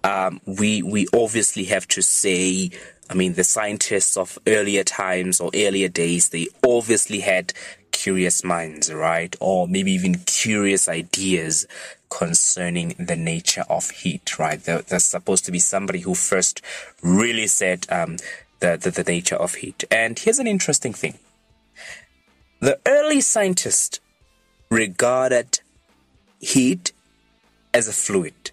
um, 0.06 0.40
we 0.46 0.82
we 0.82 1.08
obviously 1.12 1.64
have 1.64 1.88
to 1.88 2.00
say, 2.00 2.70
I 3.10 3.14
mean, 3.14 3.34
the 3.34 3.42
scientists 3.42 4.16
of 4.16 4.38
earlier 4.46 4.84
times 4.84 5.40
or 5.40 5.50
earlier 5.52 5.88
days, 5.88 6.28
they 6.30 6.46
obviously 6.64 7.20
had 7.20 7.52
curious 7.90 8.44
minds, 8.44 8.92
right? 8.92 9.34
Or 9.40 9.66
maybe 9.66 9.90
even 9.90 10.14
curious 10.20 10.88
ideas 10.88 11.66
concerning 12.08 12.94
the 13.00 13.16
nature 13.16 13.64
of 13.68 13.90
heat, 13.90 14.38
right? 14.38 14.62
There, 14.62 14.82
there's 14.82 15.02
supposed 15.02 15.44
to 15.46 15.52
be 15.52 15.58
somebody 15.58 16.00
who 16.00 16.14
first 16.14 16.62
really 17.02 17.48
said 17.48 17.86
um, 17.90 18.18
the, 18.60 18.76
the 18.76 18.92
the 18.92 19.02
nature 19.02 19.36
of 19.36 19.56
heat. 19.56 19.82
And 19.90 20.16
here's 20.16 20.38
an 20.38 20.46
interesting 20.46 20.92
thing: 20.92 21.18
the 22.60 22.78
early 22.86 23.20
scientists 23.20 23.98
regarded 24.70 25.58
heat 26.38 26.92
as 27.74 27.88
a 27.88 27.92
fluid 27.92 28.52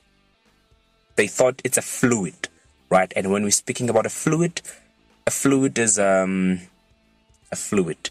they 1.15 1.27
thought 1.27 1.61
it's 1.63 1.77
a 1.77 1.81
fluid, 1.81 2.49
right? 2.89 3.11
And 3.15 3.31
when 3.31 3.43
we're 3.43 3.51
speaking 3.51 3.89
about 3.89 4.05
a 4.05 4.09
fluid, 4.09 4.61
a 5.27 5.31
fluid 5.31 5.77
is 5.77 5.99
um 5.99 6.61
a 7.51 7.55
fluid. 7.55 8.09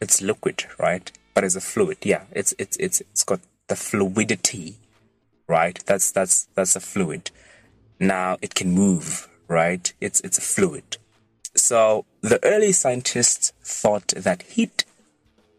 It's 0.00 0.20
liquid, 0.22 0.64
right? 0.78 1.10
But 1.34 1.44
it's 1.44 1.56
a 1.56 1.60
fluid. 1.60 1.98
Yeah, 2.02 2.24
it's 2.32 2.54
it's 2.58 2.76
it's 2.78 3.00
it's 3.00 3.24
got 3.24 3.40
the 3.68 3.76
fluidity, 3.76 4.76
right? 5.46 5.78
That's 5.86 6.10
that's 6.10 6.48
that's 6.54 6.76
a 6.76 6.80
fluid. 6.80 7.30
Now 8.00 8.38
it 8.42 8.54
can 8.54 8.72
move, 8.72 9.28
right? 9.48 9.92
It's 10.00 10.20
it's 10.20 10.38
a 10.38 10.42
fluid. 10.42 10.96
So 11.54 12.04
the 12.20 12.42
early 12.44 12.72
scientists 12.72 13.52
thought 13.62 14.08
that 14.16 14.42
heat 14.42 14.84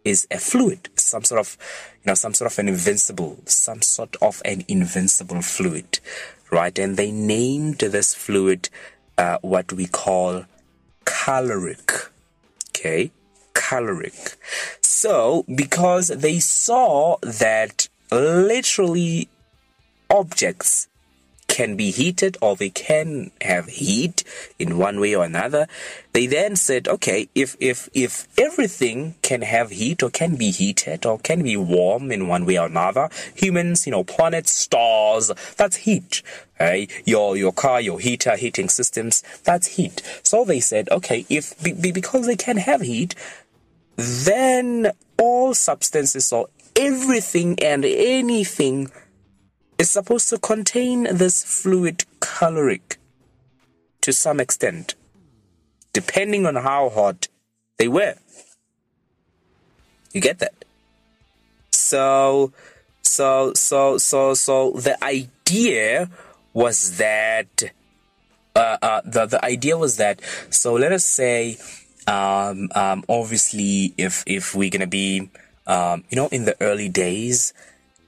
is 0.05 0.27
a 0.31 0.37
fluid, 0.37 0.89
some 0.95 1.23
sort 1.23 1.39
of, 1.39 1.57
you 2.03 2.09
know, 2.09 2.13
some 2.13 2.33
sort 2.33 2.51
of 2.51 2.59
an 2.59 2.69
invincible, 2.69 3.37
some 3.45 3.81
sort 3.81 4.15
of 4.21 4.41
an 4.45 4.63
invincible 4.67 5.41
fluid, 5.41 5.99
right? 6.51 6.77
And 6.77 6.97
they 6.97 7.11
named 7.11 7.79
this 7.79 8.13
fluid 8.13 8.69
uh, 9.17 9.37
what 9.41 9.73
we 9.73 9.85
call 9.85 10.45
caloric. 11.05 11.91
Okay, 12.69 13.11
caloric. 13.53 14.37
So, 14.81 15.45
because 15.53 16.07
they 16.07 16.39
saw 16.39 17.17
that 17.21 17.89
literally 18.11 19.29
objects 20.09 20.87
can 21.59 21.75
be 21.75 21.91
heated 21.91 22.37
or 22.41 22.55
they 22.55 22.69
can 22.69 23.31
have 23.41 23.65
heat 23.67 24.23
in 24.57 24.77
one 24.77 24.97
way 24.97 25.13
or 25.13 25.25
another. 25.25 25.67
They 26.13 26.25
then 26.25 26.55
said, 26.55 26.87
okay, 26.87 27.27
if 27.35 27.57
if 27.59 27.89
if 27.93 28.13
everything 28.37 29.15
can 29.21 29.41
have 29.41 29.69
heat 29.71 30.01
or 30.01 30.09
can 30.09 30.37
be 30.37 30.51
heated 30.51 31.05
or 31.05 31.19
can 31.19 31.43
be 31.43 31.57
warm 31.57 32.13
in 32.13 32.29
one 32.29 32.45
way 32.45 32.57
or 32.57 32.67
another, 32.67 33.09
humans, 33.35 33.85
you 33.85 33.91
know, 33.91 34.05
planets, 34.05 34.53
stars, 34.53 35.31
that's 35.57 35.75
heat. 35.87 36.23
Right? 36.57 36.89
Your 37.05 37.35
your 37.35 37.51
car, 37.51 37.81
your 37.81 37.99
heater, 37.99 38.37
heating 38.37 38.69
systems, 38.69 39.21
that's 39.43 39.67
heat. 39.75 40.01
So 40.23 40.45
they 40.45 40.61
said, 40.61 40.87
okay, 40.97 41.25
if 41.27 41.61
be, 41.61 41.91
because 41.91 42.25
they 42.25 42.37
can 42.37 42.55
have 42.55 42.79
heat, 42.79 43.15
then 43.97 44.93
all 45.17 45.53
substances 45.53 46.31
or 46.31 46.47
everything 46.77 47.59
and 47.61 47.83
anything 47.83 48.89
is 49.79 49.89
supposed 49.89 50.29
to 50.29 50.37
contain 50.37 51.07
this 51.09 51.43
fluid 51.43 52.03
caloric 52.19 52.97
to 54.01 54.11
some 54.11 54.39
extent, 54.39 54.93
depending 55.93 56.45
on 56.45 56.55
how 56.55 56.89
hot 56.89 57.29
they 57.77 57.87
were. 57.87 58.15
You 60.11 60.19
get 60.19 60.39
that? 60.39 60.53
So, 61.71 62.51
so, 63.01 63.53
so, 63.53 63.97
so, 63.97 64.33
so 64.33 64.71
the 64.71 65.01
idea 65.03 66.09
was 66.53 66.97
that, 66.97 67.71
uh, 68.55 68.77
uh, 68.81 69.01
the, 69.05 69.27
the 69.27 69.45
idea 69.45 69.77
was 69.77 69.95
that, 69.95 70.19
so 70.49 70.73
let 70.73 70.91
us 70.91 71.05
say, 71.05 71.57
um, 72.05 72.69
um, 72.75 73.05
obviously, 73.07 73.93
if, 73.97 74.23
if 74.27 74.53
we're 74.53 74.69
gonna 74.69 74.87
be, 74.87 75.29
um, 75.67 76.03
you 76.09 76.17
know, 76.17 76.27
in 76.27 76.43
the 76.45 76.57
early 76.59 76.89
days, 76.89 77.53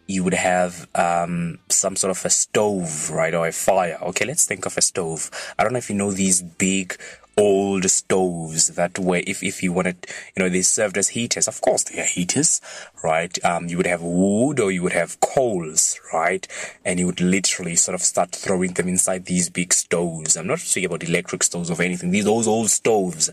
you 0.07 0.23
would 0.23 0.33
have 0.33 0.87
um, 0.95 1.59
some 1.69 1.95
sort 1.95 2.11
of 2.11 2.25
a 2.25 2.29
stove, 2.29 3.09
right, 3.09 3.33
or 3.33 3.47
a 3.47 3.51
fire. 3.51 3.97
Okay, 4.01 4.25
let's 4.25 4.45
think 4.45 4.65
of 4.65 4.77
a 4.77 4.81
stove. 4.81 5.29
I 5.57 5.63
don't 5.63 5.73
know 5.73 5.79
if 5.79 5.89
you 5.89 5.95
know 5.95 6.11
these 6.11 6.41
big 6.41 6.97
old 7.37 7.89
stoves 7.89 8.67
that 8.67 8.99
were 8.99 9.21
if, 9.25 9.41
if 9.41 9.63
you 9.63 9.71
wanted 9.71 10.05
you 10.35 10.43
know 10.43 10.49
they 10.49 10.61
served 10.61 10.97
as 10.97 11.09
heaters. 11.09 11.47
Of 11.47 11.61
course 11.61 11.83
they 11.83 12.01
are 12.01 12.05
heaters 12.05 12.61
right? 13.03 13.43
Um 13.45 13.67
you 13.67 13.77
would 13.77 13.87
have 13.87 14.01
wood 14.01 14.59
or 14.59 14.71
you 14.71 14.83
would 14.83 14.91
have 14.91 15.19
coals 15.21 15.99
right? 16.13 16.45
And 16.83 16.99
you 16.99 17.05
would 17.05 17.21
literally 17.21 17.75
sort 17.75 17.95
of 17.95 18.01
start 18.01 18.31
throwing 18.31 18.73
them 18.73 18.89
inside 18.89 19.25
these 19.25 19.49
big 19.49 19.73
stoves. 19.73 20.35
I'm 20.35 20.47
not 20.47 20.59
speaking 20.59 20.87
about 20.87 21.07
electric 21.07 21.43
stoves 21.43 21.71
or 21.71 21.81
anything. 21.81 22.11
These 22.11 22.25
those 22.25 22.47
old 22.47 22.69
stoves 22.69 23.31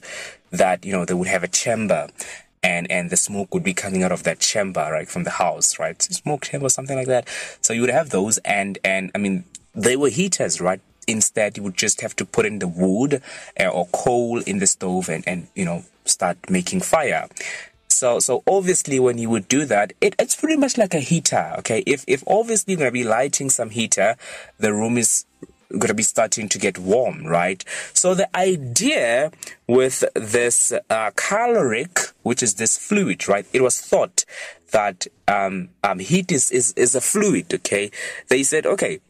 that 0.51 0.85
you 0.85 0.93
know 0.93 1.05
they 1.05 1.15
would 1.15 1.29
have 1.29 1.43
a 1.43 1.49
chamber 1.49 2.09
and 2.63 2.91
and 2.91 3.11
the 3.11 3.17
smoke 3.17 3.55
would 3.55 3.65
be 3.65 3.75
coming 3.75 4.03
out 4.03 4.13
of 4.13 4.23
that 4.25 4.41
chamber 4.41 4.89
right 4.93 5.09
from 5.09 5.25
the 5.25 5.31
house 5.31 5.79
right? 5.79 6.01
Smoke 6.03 6.43
chamber 6.43 6.69
something 6.69 6.97
like 6.97 7.07
that. 7.07 7.29
So 7.61 7.73
you 7.73 7.81
would 7.83 7.91
have 7.91 8.11
those 8.11 8.39
and 8.39 8.79
and 8.85 9.11
i 9.15 9.19
mean 9.19 9.45
they 9.75 9.97
were 9.97 10.09
heaters 10.09 10.61
right? 10.61 10.81
Instead 11.07 11.57
you 11.57 11.63
would 11.63 11.77
just 11.77 12.01
have 12.01 12.15
to 12.17 12.25
put 12.25 12.47
in 12.47 12.59
the 12.59 12.69
wood 12.69 13.23
uh, 13.59 13.69
or 13.69 13.87
coal 13.93 14.41
in 14.41 14.59
the 14.59 14.67
stove 14.67 15.09
and 15.09 15.25
and 15.27 15.49
you 15.55 15.65
know 15.65 15.85
start 16.05 16.39
making 16.51 16.81
fire. 16.81 17.29
So 17.89 18.19
so 18.19 18.43
obviously 18.47 19.01
when 19.01 19.19
you 19.19 19.31
would 19.31 19.49
do 19.49 19.65
that 19.65 19.93
it, 20.01 20.15
it's 20.19 20.37
pretty 20.37 20.57
much 20.57 20.77
like 20.77 20.95
a 20.95 21.01
heater 21.01 21.55
okay? 21.59 21.83
If 21.87 22.05
if 22.07 22.23
obviously 22.27 22.73
you're 22.73 22.79
going 22.79 22.89
to 22.89 22.93
be 22.93 23.05
lighting 23.05 23.51
some 23.51 23.71
heater 23.71 24.17
the 24.59 24.73
room 24.73 24.99
is 24.99 25.25
going 25.71 25.89
to 25.89 25.95
be 25.95 26.03
starting 26.03 26.49
to 26.49 26.59
get 26.59 26.79
warm, 26.79 27.27
right? 27.27 27.63
So 27.93 28.15
the 28.15 28.35
idea 28.37 29.31
with 29.67 30.03
this 30.15 30.73
uh, 30.89 31.11
caloric, 31.15 31.99
which 32.23 32.43
is 32.43 32.55
this 32.55 32.79
fluid, 32.79 33.29
right? 33.29 33.47
It 33.53 33.63
was 33.63 33.79
thought 33.81 34.25
that 34.71 35.07
um, 35.27 35.71
um, 35.83 35.99
heat 35.99 36.33
is, 36.33 36.51
is, 36.51 36.73
is 36.73 36.95
a 36.95 37.01
fluid, 37.01 37.53
okay? 37.53 37.91
They 38.29 38.43
said, 38.43 38.67
okay, 38.67 39.01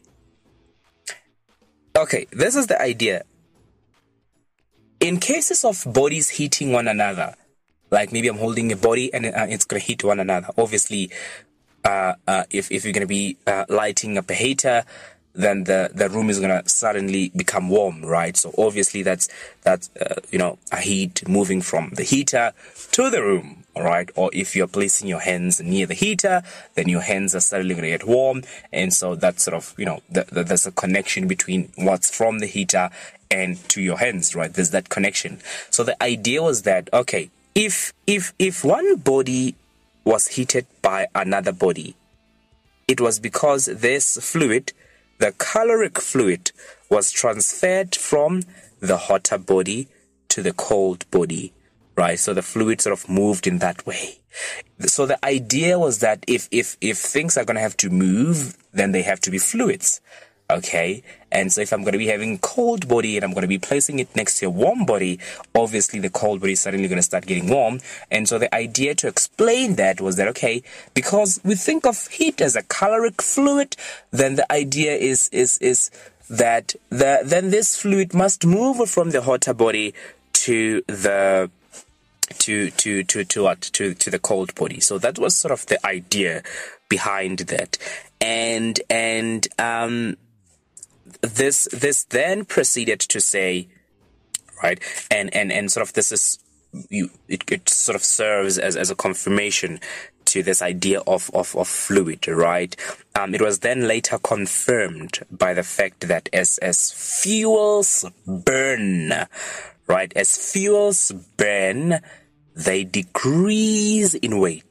okay, 1.95 2.27
this 2.31 2.55
is 2.55 2.67
the 2.67 2.81
idea. 2.81 3.23
In 4.99 5.19
cases 5.19 5.63
of 5.63 5.85
bodies 5.87 6.29
heating 6.29 6.73
one 6.73 6.87
another, 6.87 7.35
like 7.89 8.11
maybe 8.11 8.27
I'm 8.27 8.37
holding 8.37 8.71
a 8.71 8.75
body 8.75 9.13
and 9.13 9.25
uh, 9.25 9.47
it's 9.49 9.65
going 9.65 9.79
to 9.79 9.87
heat 9.87 10.03
one 10.03 10.19
another. 10.19 10.49
Obviously, 10.57 11.09
uh, 11.85 12.13
uh, 12.27 12.43
if, 12.49 12.69
if 12.71 12.83
you're 12.83 12.93
going 12.93 13.01
to 13.01 13.07
be 13.07 13.37
uh, 13.47 13.65
lighting 13.69 14.17
up 14.17 14.29
a 14.29 14.33
heater, 14.33 14.83
then 15.33 15.65
the, 15.65 15.91
the 15.93 16.09
room 16.09 16.29
is 16.29 16.39
going 16.39 16.61
to 16.61 16.67
suddenly 16.67 17.31
become 17.35 17.69
warm, 17.69 18.03
right? 18.03 18.35
So 18.35 18.53
obviously 18.57 19.03
that's, 19.03 19.29
that's, 19.61 19.89
uh, 19.95 20.15
you 20.31 20.39
know, 20.39 20.57
a 20.71 20.77
heat 20.77 21.27
moving 21.27 21.61
from 21.61 21.91
the 21.95 22.03
heater 22.03 22.51
to 22.91 23.09
the 23.09 23.21
room, 23.21 23.63
all 23.75 23.83
right? 23.83 24.09
Or 24.15 24.29
if 24.33 24.55
you're 24.55 24.67
placing 24.67 25.07
your 25.07 25.19
hands 25.19 25.61
near 25.61 25.85
the 25.85 25.93
heater, 25.93 26.41
then 26.73 26.89
your 26.89 27.01
hands 27.01 27.35
are 27.35 27.39
suddenly 27.39 27.75
going 27.75 27.83
to 27.83 27.91
get 27.91 28.07
warm. 28.07 28.43
And 28.73 28.93
so 28.93 29.15
that's 29.15 29.43
sort 29.43 29.55
of, 29.55 29.73
you 29.77 29.85
know, 29.85 30.01
the, 30.09 30.25
the, 30.31 30.43
there's 30.43 30.65
a 30.65 30.71
connection 30.71 31.27
between 31.27 31.71
what's 31.75 32.15
from 32.15 32.39
the 32.39 32.47
heater 32.47 32.89
and 33.31 33.57
to 33.69 33.81
your 33.81 33.99
hands, 33.99 34.35
right? 34.35 34.51
There's 34.51 34.71
that 34.71 34.89
connection. 34.89 35.39
So 35.69 35.83
the 35.83 36.01
idea 36.03 36.41
was 36.41 36.63
that, 36.63 36.89
okay, 36.91 37.29
if, 37.53 37.93
if, 38.07 38.33
if 38.39 38.63
one 38.63 38.95
body 38.95 39.55
was 40.03 40.27
heated 40.27 40.65
by 40.81 41.07
another 41.13 41.51
body, 41.51 41.95
it 42.87 42.99
was 42.99 43.19
because 43.19 43.65
this 43.65 44.17
fluid 44.17 44.73
the 45.19 45.33
caloric 45.37 45.99
fluid 45.99 46.51
was 46.89 47.11
transferred 47.11 47.95
from 47.95 48.43
the 48.79 48.97
hotter 48.97 49.37
body 49.37 49.87
to 50.29 50.41
the 50.41 50.53
cold 50.53 51.09
body, 51.11 51.53
right? 51.95 52.17
So 52.17 52.33
the 52.33 52.41
fluid 52.41 52.81
sort 52.81 52.93
of 52.93 53.09
moved 53.09 53.45
in 53.45 53.59
that 53.59 53.85
way. 53.85 54.19
So 54.79 55.05
the 55.05 55.23
idea 55.25 55.77
was 55.77 55.99
that 55.99 56.23
if, 56.27 56.47
if, 56.51 56.77
if 56.81 56.97
things 56.97 57.37
are 57.37 57.45
going 57.45 57.55
to 57.55 57.61
have 57.61 57.77
to 57.77 57.89
move, 57.89 58.57
then 58.71 58.91
they 58.91 59.01
have 59.01 59.19
to 59.21 59.31
be 59.31 59.37
fluids. 59.37 60.01
Okay. 60.51 61.03
And 61.31 61.53
so 61.53 61.61
if 61.61 61.71
I'm 61.71 61.81
going 61.81 61.93
to 61.93 61.99
be 61.99 62.07
having 62.07 62.39
cold 62.39 62.87
body 62.87 63.15
and 63.15 63.23
I'm 63.23 63.33
going 63.33 63.43
to 63.43 63.47
be 63.47 63.59
placing 63.59 63.99
it 63.99 64.15
next 64.15 64.39
to 64.39 64.47
a 64.47 64.49
warm 64.49 64.85
body, 64.85 65.19
obviously 65.53 65.99
the 65.99 66.09
cold 66.09 66.41
body 66.41 66.53
is 66.53 66.59
suddenly 66.59 66.87
going 66.87 66.97
to 66.97 67.03
start 67.03 67.27
getting 67.27 67.49
warm. 67.49 67.79
And 68.09 68.27
so 68.27 68.39
the 68.39 68.53
idea 68.53 68.95
to 68.95 69.07
explain 69.07 69.75
that 69.75 70.01
was 70.01 70.15
that, 70.15 70.27
okay, 70.29 70.63
because 70.95 71.39
we 71.43 71.53
think 71.53 71.85
of 71.85 72.07
heat 72.07 72.41
as 72.41 72.55
a 72.55 72.63
caloric 72.63 73.21
fluid, 73.21 73.75
then 74.09 74.35
the 74.35 74.51
idea 74.51 74.95
is, 74.95 75.29
is, 75.31 75.59
is 75.59 75.91
that 76.31 76.73
the, 76.89 77.21
then 77.23 77.51
this 77.51 77.75
fluid 77.75 78.15
must 78.15 78.43
move 78.43 78.89
from 78.89 79.11
the 79.11 79.21
hotter 79.21 79.53
body 79.53 79.93
to 80.33 80.81
the 80.87 81.51
to 82.37 82.69
to 82.71 83.03
to 83.03 83.23
to 83.23 83.43
what 83.43 83.59
to 83.61 83.93
to 83.95 84.09
the 84.11 84.19
cold 84.19 84.53
body 84.53 84.79
so 84.79 84.99
that 84.99 85.17
was 85.17 85.35
sort 85.35 85.51
of 85.51 85.65
the 85.65 85.83
idea 85.85 86.43
behind 86.87 87.39
that 87.39 87.77
and 88.21 88.79
and 88.89 89.47
um 89.57 90.15
this 91.21 91.67
this 91.71 92.03
then 92.05 92.45
proceeded 92.45 92.99
to 92.99 93.19
say, 93.19 93.67
right, 94.63 94.79
and 95.11 95.33
and 95.33 95.51
and 95.51 95.71
sort 95.71 95.87
of 95.87 95.93
this 95.93 96.11
is 96.11 96.39
you 96.89 97.09
it, 97.27 97.43
it 97.51 97.69
sort 97.69 97.95
of 97.95 98.03
serves 98.03 98.57
as 98.57 98.75
as 98.75 98.89
a 98.91 98.95
confirmation 98.95 99.79
to 100.29 100.43
this 100.43 100.61
idea 100.61 100.99
of, 101.07 101.31
of, 101.33 101.55
of 101.55 101.67
fluid, 101.67 102.27
right? 102.27 102.75
Um, 103.15 103.33
it 103.33 103.41
was 103.41 103.59
then 103.59 103.87
later 103.87 104.19
confirmed 104.19 105.19
by 105.31 105.55
the 105.55 105.63
fact 105.63 106.07
that 106.07 106.29
as, 106.31 106.59
as 106.59 106.91
fuels 106.91 108.05
burn, 108.27 109.11
right, 109.87 110.13
as 110.15 110.37
fuels 110.37 111.11
burn, 111.35 111.99
they 112.55 112.83
decrease 112.83 114.13
in 114.13 114.39
weight. 114.39 114.68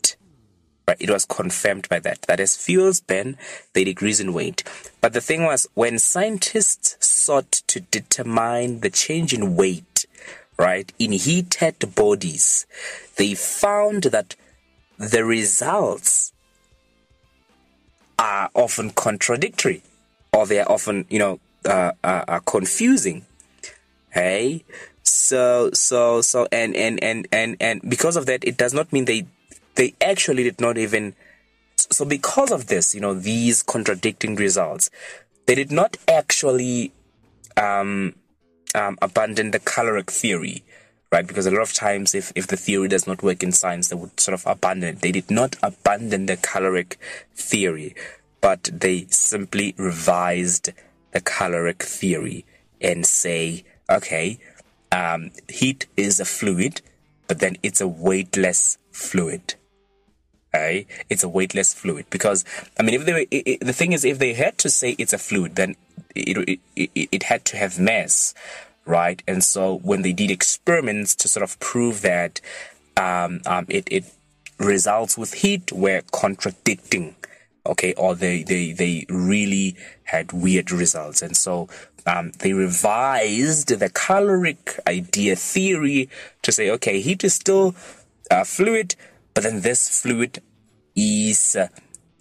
It 0.99 1.11
was 1.11 1.25
confirmed 1.25 1.89
by 1.89 1.99
that, 2.01 2.23
that 2.23 2.41
as 2.41 2.57
fuels 2.57 3.01
burn, 3.01 3.37
they 3.73 3.85
decrease 3.85 4.21
in 4.21 4.33
weight. 4.33 4.65
But 5.01 5.13
the 5.13 5.21
thing 5.21 5.45
was, 5.45 5.67
when 5.75 5.99
scientists 5.99 6.97
sought 7.01 7.51
to 7.69 7.81
determine 7.81 8.81
the 8.81 8.91
change 8.91 9.33
in 9.33 9.57
weight, 9.57 10.07
right, 10.59 10.93
in 10.99 11.13
heated 11.13 11.95
bodies, 11.95 12.67
they 13.17 13.35
found 13.35 14.05
that 14.05 14.35
the 14.99 15.25
results 15.25 16.33
are 18.19 18.51
often 18.55 18.91
contradictory 18.91 19.83
or 20.33 20.47
they 20.47 20.59
are 20.59 20.71
often, 20.71 21.07
you 21.09 21.19
know, 21.19 21.41
uh, 21.65 21.93
uh, 22.03 22.25
are 22.27 22.41
confusing. 22.41 23.25
Hey, 24.11 24.65
so 25.03 25.71
so 25.73 26.21
so 26.21 26.47
and 26.51 26.75
and 26.77 27.03
and 27.03 27.29
and 27.33 27.57
and 27.61 27.81
because 27.89 28.17
of 28.17 28.27
that, 28.27 28.45
it 28.45 28.57
does 28.57 28.75
not 28.75 28.93
mean 28.93 29.05
they 29.05 29.27
they 29.79 29.95
actually 30.03 30.43
did 30.43 30.61
not 30.61 30.77
even. 30.77 31.15
So, 31.77 32.05
because 32.05 32.51
of 32.51 32.67
this, 32.67 32.95
you 32.95 33.01
know, 33.01 33.15
these 33.15 33.63
contradicting 33.63 34.35
results, 34.35 34.91
they 35.47 35.55
did 35.55 35.71
not 35.71 35.97
actually 36.09 36.93
um, 37.57 38.15
um, 38.75 38.99
abandon 39.01 39.53
the 39.53 39.61
caloric 39.61 40.11
theory, 40.11 40.65
right? 41.13 41.27
Because 41.27 41.47
a 41.47 41.53
lot 41.53 41.63
of 41.63 41.73
times, 41.73 42.15
if, 42.15 42.33
if 42.35 42.49
the 42.49 42.57
theory 42.57 42.89
does 42.89 43.07
not 43.07 43.23
work 43.23 43.43
in 43.43 43.53
science, 43.53 43.89
they 43.89 43.97
would 43.97 44.19
sort 44.19 44.35
of 44.35 44.45
abandon 44.47 44.97
it. 44.97 45.01
They 45.01 45.13
did 45.13 45.31
not 45.31 45.57
abandon 45.63 46.27
the 46.27 46.37
caloric 46.37 46.99
theory, 47.35 47.95
but 48.41 48.69
they 48.73 49.07
simply 49.11 49.75
revised 49.79 50.71
the 51.13 51.21
caloric 51.21 51.85
theory 51.85 52.45
and 52.81 53.07
say, 53.07 53.65
okay, 53.89 54.41
um, 54.91 55.31
heat 55.49 55.87
is 55.97 56.19
a 56.19 56.25
fluid, 56.25 56.83
but 57.29 57.39
then 57.39 57.57
it's 57.63 57.81
a 57.81 57.89
weightless 57.89 58.79
fluid. 58.91 59.55
Okay? 60.55 60.87
It's 61.09 61.23
a 61.23 61.29
weightless 61.29 61.75
fluid 61.75 62.07
because 62.11 62.45
I 62.79 62.83
mean, 62.83 62.95
if 62.95 63.05
they 63.05 63.13
were, 63.13 63.27
it, 63.31 63.43
it, 63.47 63.61
the 63.61 63.73
thing 63.73 63.93
is, 63.93 64.05
if 64.05 64.19
they 64.19 64.33
had 64.33 64.59
to 64.59 64.71
say 64.71 64.95
it's 64.99 65.13
a 65.13 65.19
fluid, 65.19 65.57
then 65.57 65.77
it, 66.15 66.61
it 66.77 66.91
it 67.13 67.23
had 67.25 67.45
to 67.47 67.57
have 67.57 67.79
mass, 67.79 68.35
right? 68.85 69.23
And 69.27 69.45
so 69.45 69.79
when 69.79 70.03
they 70.03 70.13
did 70.13 70.31
experiments 70.31 71.15
to 71.17 71.29
sort 71.29 71.45
of 71.45 71.59
prove 71.61 72.03
that 72.03 72.41
um, 72.97 73.41
um, 73.47 73.67
it 73.69 73.89
it 73.91 74.05
results 74.59 75.17
with 75.17 75.35
heat 75.35 75.71
were 75.73 76.03
contradicting, 76.11 77.15
okay, 77.67 77.95
or 77.95 78.15
they 78.15 78.43
they 78.43 78.73
they 78.73 79.07
really 79.09 79.77
had 80.05 80.33
weird 80.33 80.71
results, 80.71 81.23
and 81.23 81.37
so 81.37 81.69
um, 82.07 82.33
they 82.39 82.53
revised 82.53 83.69
the 83.69 83.91
caloric 83.91 84.81
idea 84.87 85.37
theory 85.37 86.09
to 86.43 86.51
say, 86.51 86.71
okay, 86.71 87.01
heat 87.01 87.23
is 87.23 87.35
still 87.35 87.75
a 88.31 88.45
fluid, 88.45 88.97
but 89.35 89.45
then 89.45 89.61
this 89.61 90.01
fluid 90.01 90.43
is 90.95 91.57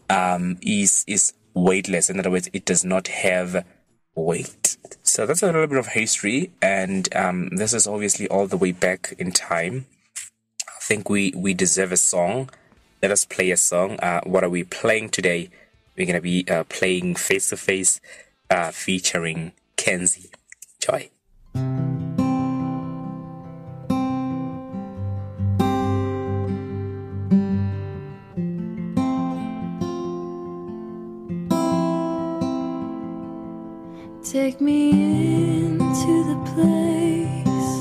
um, 0.10 0.58
is 0.62 1.04
is 1.08 1.34
weightless. 1.54 2.10
In 2.10 2.20
other 2.20 2.32
words, 2.32 2.50
it 2.54 2.65
does 2.65 2.86
not 2.86 3.08
have 3.08 3.65
weight. 4.15 4.78
So 5.04 5.26
that's 5.26 5.43
a 5.43 5.48
little 5.48 5.67
bit 5.67 5.78
of 5.78 5.88
history, 5.88 6.52
and 6.62 7.13
um, 7.15 7.50
this 7.56 7.74
is 7.74 7.88
obviously 7.88 8.28
all 8.28 8.48
the 8.48 8.58
way 8.58 8.72
back 8.72 9.13
in 9.17 9.32
time. 9.32 9.86
I 10.67 10.80
think 10.82 11.10
we 11.10 11.34
we 11.36 11.54
deserve 11.54 11.91
a 11.91 11.98
song. 11.98 12.50
Let 13.02 13.12
us 13.12 13.26
play 13.26 13.52
a 13.52 13.58
song. 13.58 14.00
Uh, 14.00 14.22
what 14.24 14.43
are 14.43 14.50
we 14.50 14.63
playing 14.63 15.10
today? 15.10 15.50
We're 15.98 16.08
gonna 16.08 16.22
be 16.22 16.46
uh, 16.50 16.63
playing 16.65 17.15
Face 17.15 17.50
to 17.50 17.58
Face, 17.58 18.00
featuring 18.72 19.54
Kenzie. 19.76 20.32
Joy. 20.80 21.10
take 34.52 34.62
me 34.62 34.92
into 35.66 36.14
the 36.32 36.40
place 36.52 37.74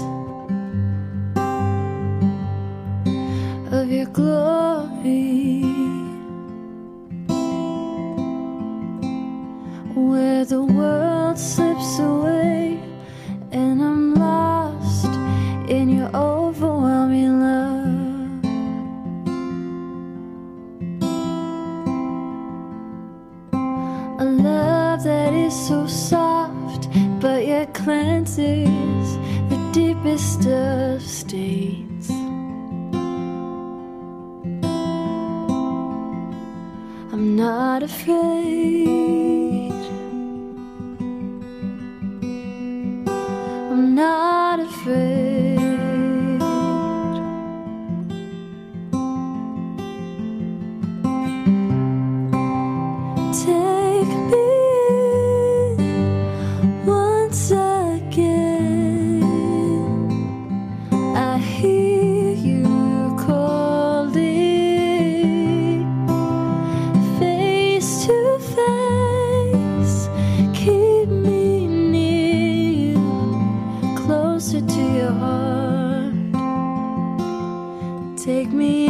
of 3.72 3.88
your 3.88 4.06
glory. 4.06 5.62
Where 9.94 10.44
the 10.44 10.64
world 10.64 11.38
slips 11.38 12.00
away 12.00 12.80
and 13.52 13.80
I'm 13.80 13.95
Take 78.26 78.48
me 78.48 78.85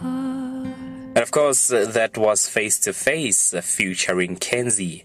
And 0.00 1.18
of 1.18 1.30
course, 1.30 1.68
that 1.68 2.16
was 2.18 2.48
Face 2.48 2.78
to 2.80 2.92
Face 2.92 3.54
featuring 3.62 4.36
Kenzie 4.36 5.04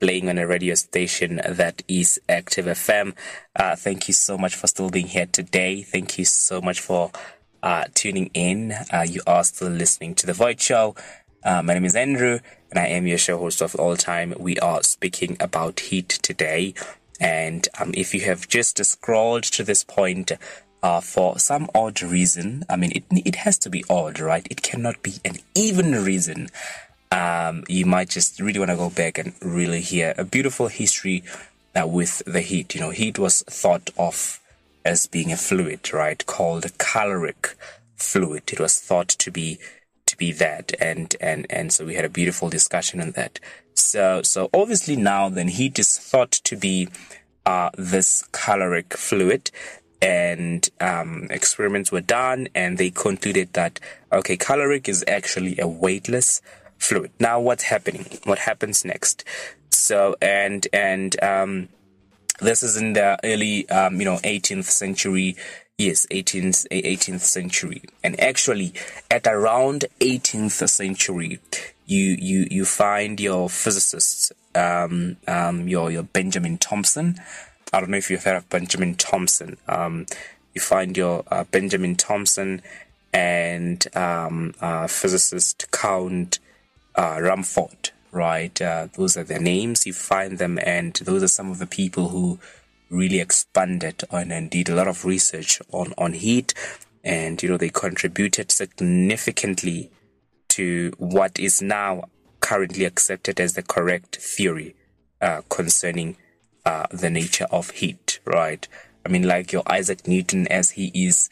playing 0.00 0.28
on 0.30 0.38
a 0.38 0.46
radio 0.46 0.74
station 0.74 1.40
that 1.46 1.82
is 1.86 2.18
Active 2.28 2.64
FM. 2.64 3.14
Uh, 3.54 3.76
thank 3.76 4.08
you 4.08 4.14
so 4.14 4.38
much 4.38 4.54
for 4.54 4.66
still 4.66 4.88
being 4.88 5.08
here 5.08 5.26
today. 5.26 5.82
Thank 5.82 6.18
you 6.18 6.24
so 6.24 6.60
much 6.62 6.80
for 6.80 7.12
uh, 7.62 7.84
tuning 7.94 8.30
in. 8.32 8.72
Uh, 8.90 9.04
you 9.06 9.20
are 9.26 9.44
still 9.44 9.68
listening 9.68 10.14
to 10.16 10.26
The 10.26 10.32
Void 10.32 10.60
Show. 10.60 10.94
Uh, 11.44 11.62
my 11.62 11.74
name 11.74 11.84
is 11.84 11.94
Andrew, 11.94 12.38
and 12.70 12.78
I 12.78 12.86
am 12.86 13.06
your 13.06 13.18
show 13.18 13.38
host 13.38 13.60
of 13.60 13.74
all 13.74 13.96
time. 13.96 14.34
We 14.38 14.58
are 14.58 14.82
speaking 14.82 15.36
about 15.38 15.80
heat 15.80 16.08
today. 16.08 16.74
And 17.20 17.68
um, 17.78 17.92
if 17.94 18.14
you 18.14 18.22
have 18.22 18.48
just 18.48 18.82
scrolled 18.82 19.42
to 19.44 19.62
this 19.62 19.84
point, 19.84 20.32
uh, 20.82 21.00
for 21.00 21.38
some 21.38 21.68
odd 21.74 22.02
reason, 22.02 22.64
I 22.68 22.76
mean, 22.76 22.92
it, 22.94 23.04
it 23.10 23.36
has 23.36 23.58
to 23.58 23.70
be 23.70 23.84
odd, 23.90 24.18
right? 24.18 24.46
It 24.50 24.62
cannot 24.62 25.02
be 25.02 25.14
an 25.24 25.36
even 25.54 25.92
reason. 25.92 26.48
Um, 27.12 27.64
you 27.68 27.86
might 27.86 28.08
just 28.08 28.40
really 28.40 28.58
want 28.58 28.70
to 28.70 28.76
go 28.76 28.90
back 28.90 29.18
and 29.18 29.34
really 29.42 29.80
hear 29.80 30.14
a 30.16 30.24
beautiful 30.24 30.68
history 30.68 31.22
uh, 31.74 31.86
with 31.86 32.22
the 32.26 32.40
heat. 32.40 32.74
You 32.74 32.80
know, 32.80 32.90
heat 32.90 33.18
was 33.18 33.42
thought 33.42 33.90
of 33.98 34.40
as 34.84 35.06
being 35.06 35.32
a 35.32 35.36
fluid, 35.36 35.92
right? 35.92 36.24
Called 36.24 36.66
caloric 36.78 37.56
fluid. 37.96 38.44
It 38.52 38.60
was 38.60 38.78
thought 38.78 39.08
to 39.08 39.30
be 39.30 39.58
to 40.06 40.16
be 40.16 40.32
that, 40.32 40.72
and 40.80 41.14
and 41.20 41.46
and 41.50 41.72
so 41.72 41.84
we 41.84 41.94
had 41.94 42.04
a 42.04 42.08
beautiful 42.08 42.48
discussion 42.48 43.00
on 43.00 43.12
that. 43.12 43.38
So 43.74 44.22
so 44.22 44.48
obviously 44.54 44.96
now 44.96 45.28
then 45.28 45.48
heat 45.48 45.78
is 45.78 45.98
thought 45.98 46.32
to 46.32 46.56
be 46.56 46.88
uh, 47.46 47.70
this 47.76 48.24
caloric 48.32 48.94
fluid 48.96 49.50
and 50.02 50.68
um, 50.80 51.26
experiments 51.30 51.92
were 51.92 52.00
done 52.00 52.48
and 52.54 52.78
they 52.78 52.90
concluded 52.90 53.52
that 53.52 53.78
okay 54.12 54.36
caloric 54.36 54.88
is 54.88 55.04
actually 55.06 55.58
a 55.58 55.68
weightless 55.68 56.40
fluid. 56.78 57.12
Now 57.20 57.38
what's 57.38 57.64
happening? 57.64 58.06
What 58.24 58.38
happens 58.38 58.84
next? 58.84 59.24
So 59.70 60.16
and 60.20 60.66
and 60.72 61.22
um, 61.22 61.68
this 62.40 62.62
is 62.62 62.76
in 62.76 62.94
the 62.94 63.18
early 63.22 63.68
um, 63.68 64.00
you 64.00 64.04
know 64.04 64.16
18th 64.18 64.64
century 64.64 65.36
yes 65.78 66.06
18th 66.10 66.66
18th 66.70 67.20
century. 67.20 67.82
And 68.02 68.18
actually 68.18 68.72
at 69.10 69.26
around 69.26 69.84
18th 70.00 70.68
century 70.68 71.38
you 71.86 72.16
you 72.18 72.46
you 72.50 72.64
find 72.64 73.20
your 73.20 73.48
physicists 73.50 74.32
um, 74.54 75.16
um, 75.28 75.68
your 75.68 75.90
your 75.90 76.02
benjamin 76.02 76.58
thompson 76.58 77.16
I 77.72 77.80
don't 77.80 77.90
know 77.90 77.96
if 77.96 78.10
you've 78.10 78.24
heard 78.24 78.36
of 78.36 78.48
Benjamin 78.48 78.94
Thompson. 78.94 79.56
Um, 79.68 80.06
you 80.54 80.60
find 80.60 80.96
your 80.96 81.24
uh, 81.30 81.44
Benjamin 81.44 81.94
Thompson 81.94 82.62
and 83.12 83.84
um, 83.96 84.54
uh, 84.60 84.86
physicist 84.86 85.70
Count 85.70 86.38
uh, 86.96 87.18
Rumford, 87.20 87.90
right? 88.10 88.60
Uh, 88.60 88.88
those 88.96 89.16
are 89.16 89.24
their 89.24 89.40
names. 89.40 89.86
You 89.86 89.92
find 89.92 90.38
them, 90.38 90.58
and 90.64 90.94
those 90.94 91.22
are 91.22 91.28
some 91.28 91.50
of 91.50 91.58
the 91.58 91.66
people 91.66 92.08
who 92.08 92.40
really 92.90 93.20
expanded 93.20 94.02
on 94.10 94.32
and 94.32 94.50
did 94.50 94.68
a 94.68 94.74
lot 94.74 94.88
of 94.88 95.04
research 95.04 95.60
on, 95.70 95.94
on 95.96 96.12
heat. 96.14 96.52
And, 97.04 97.40
you 97.42 97.48
know, 97.48 97.56
they 97.56 97.70
contributed 97.70 98.50
significantly 98.50 99.90
to 100.48 100.92
what 100.98 101.38
is 101.38 101.62
now 101.62 102.04
currently 102.40 102.84
accepted 102.84 103.38
as 103.38 103.54
the 103.54 103.62
correct 103.62 104.16
theory 104.16 104.74
uh, 105.20 105.42
concerning 105.48 106.16
uh, 106.64 106.86
the 106.90 107.10
nature 107.10 107.46
of 107.50 107.70
heat, 107.70 108.20
right? 108.24 108.66
I 109.04 109.08
mean, 109.08 109.22
like 109.22 109.52
your 109.52 109.62
Isaac 109.66 110.06
Newton, 110.06 110.46
as 110.48 110.72
he 110.72 110.90
is, 110.94 111.30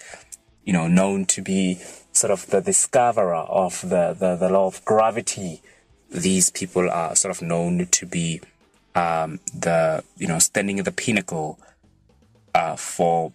you 0.64 0.72
know, 0.72 0.88
known 0.88 1.26
to 1.26 1.42
be 1.42 1.78
sort 2.12 2.30
of 2.30 2.46
the 2.46 2.60
discoverer 2.60 3.34
of 3.34 3.80
the, 3.82 4.14
the, 4.18 4.36
the 4.36 4.48
law 4.48 4.66
of 4.66 4.84
gravity. 4.84 5.62
These 6.10 6.50
people 6.50 6.90
are 6.90 7.14
sort 7.14 7.36
of 7.36 7.42
known 7.42 7.86
to 7.86 8.06
be 8.06 8.40
um, 8.94 9.40
the, 9.54 10.02
you 10.16 10.26
know, 10.26 10.38
standing 10.38 10.78
at 10.78 10.84
the 10.84 10.92
pinnacle 10.92 11.58
uh, 12.54 12.76
for 12.76 13.32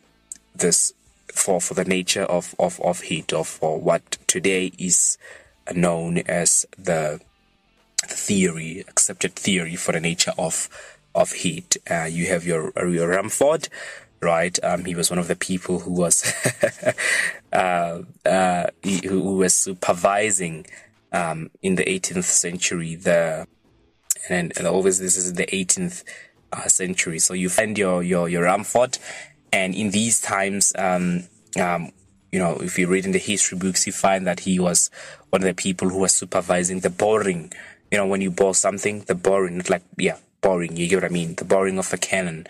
this, 0.55 0.93
for, 1.31 1.61
for 1.61 1.75
the 1.75 1.85
nature 1.85 2.23
of, 2.23 2.55
of, 2.59 2.79
of 2.81 3.01
heat, 3.01 3.31
or 3.31 3.45
for 3.45 3.79
what 3.79 4.17
today 4.27 4.71
is 4.77 5.17
known 5.73 6.17
as 6.19 6.65
the 6.77 7.21
theory, 8.05 8.83
accepted 8.87 9.33
theory 9.35 9.75
for 9.75 9.91
the 9.91 9.99
nature 9.99 10.33
of 10.37 10.67
of 11.15 11.31
heat. 11.31 11.77
Uh, 11.89 12.05
you 12.05 12.27
have 12.27 12.45
your, 12.45 12.71
your 12.87 13.09
Rumford, 13.09 13.69
right? 14.21 14.57
Um, 14.63 14.85
he 14.85 14.95
was 14.95 15.09
one 15.09 15.19
of 15.19 15.27
the 15.27 15.35
people 15.35 15.79
who 15.79 15.91
was 15.91 16.33
uh, 17.53 18.01
uh, 18.25 18.67
who 18.83 19.37
was 19.37 19.53
supervising 19.53 20.65
um, 21.11 21.51
in 21.61 21.75
the 21.75 21.83
18th 21.83 22.23
century 22.23 22.95
the 22.95 23.47
and, 24.29 24.53
and 24.57 24.67
always 24.67 24.99
this 24.99 25.17
is 25.17 25.33
the 25.33 25.45
18th 25.45 26.03
uh, 26.51 26.67
century. 26.67 27.19
So 27.19 27.33
you 27.33 27.49
find 27.49 27.77
your 27.77 28.03
your 28.03 28.29
your 28.29 28.43
Rumford, 28.43 28.97
and 29.51 29.75
in 29.75 29.91
these 29.91 30.21
times, 30.21 30.73
um, 30.77 31.27
um, 31.59 31.91
you 32.31 32.39
know, 32.39 32.57
if 32.57 32.79
you 32.79 32.87
read 32.87 33.05
in 33.05 33.11
the 33.11 33.19
history 33.19 33.57
books, 33.57 33.85
you 33.85 33.93
find 33.93 34.25
that 34.27 34.41
he 34.41 34.59
was 34.59 34.89
one 35.29 35.41
of 35.41 35.47
the 35.47 35.53
people 35.53 35.89
who 35.89 35.99
was 35.99 36.13
supervising 36.13 36.79
the 36.79 36.89
boring. 36.89 37.51
You 37.91 37.97
know, 37.97 38.07
when 38.07 38.21
you 38.21 38.31
bore 38.31 38.55
something, 38.55 39.01
the 39.01 39.15
boring, 39.15 39.61
like 39.69 39.83
yeah, 39.97 40.17
boring. 40.43 40.77
You 40.77 40.87
get 40.87 40.97
what 40.97 41.05
I 41.05 41.09
mean? 41.09 41.33
The 41.33 41.45
boring 41.45 41.79
of 41.79 41.91
a 41.91 41.97
cannon, 41.97 42.45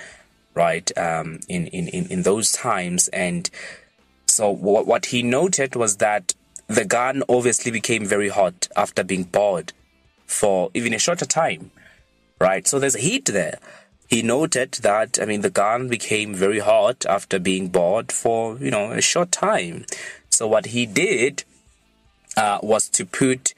right? 0.53 0.91
Um, 0.97 1.39
in, 1.47 1.67
in, 1.67 1.87
in, 1.87 2.07
in 2.07 2.23
those 2.23 2.51
times. 2.51 3.07
And 3.09 3.49
so 4.25 4.49
what, 4.49 4.85
what 4.85 5.05
he 5.07 5.23
noted 5.23 5.77
was 5.77 5.97
that 5.97 6.33
the 6.67 6.83
gun 6.83 7.23
obviously 7.29 7.71
became 7.71 8.05
very 8.05 8.29
hot 8.29 8.67
after 8.75 9.03
being 9.03 9.23
bored 9.23 9.71
for 10.25 10.71
even 10.73 10.93
a 10.93 10.99
shorter 10.99 11.25
time, 11.25 11.71
right? 12.41 12.67
So 12.67 12.79
there's 12.79 12.95
heat 12.95 13.25
there. 13.25 13.59
He 14.07 14.21
noted 14.21 14.73
that, 14.81 15.19
I 15.21 15.25
mean, 15.25 15.41
the 15.41 15.49
gun 15.49 15.87
became 15.87 16.35
very 16.35 16.59
hot 16.59 17.05
after 17.05 17.39
being 17.39 17.69
bored 17.69 18.11
for, 18.11 18.57
you 18.57 18.71
know, 18.71 18.91
a 18.91 19.01
short 19.01 19.31
time. 19.31 19.85
So 20.29 20.47
what 20.47 20.67
he 20.67 20.85
did 20.85 21.43
uh, 22.35 22.59
was 22.61 22.89
to 22.89 23.05
put 23.05 23.53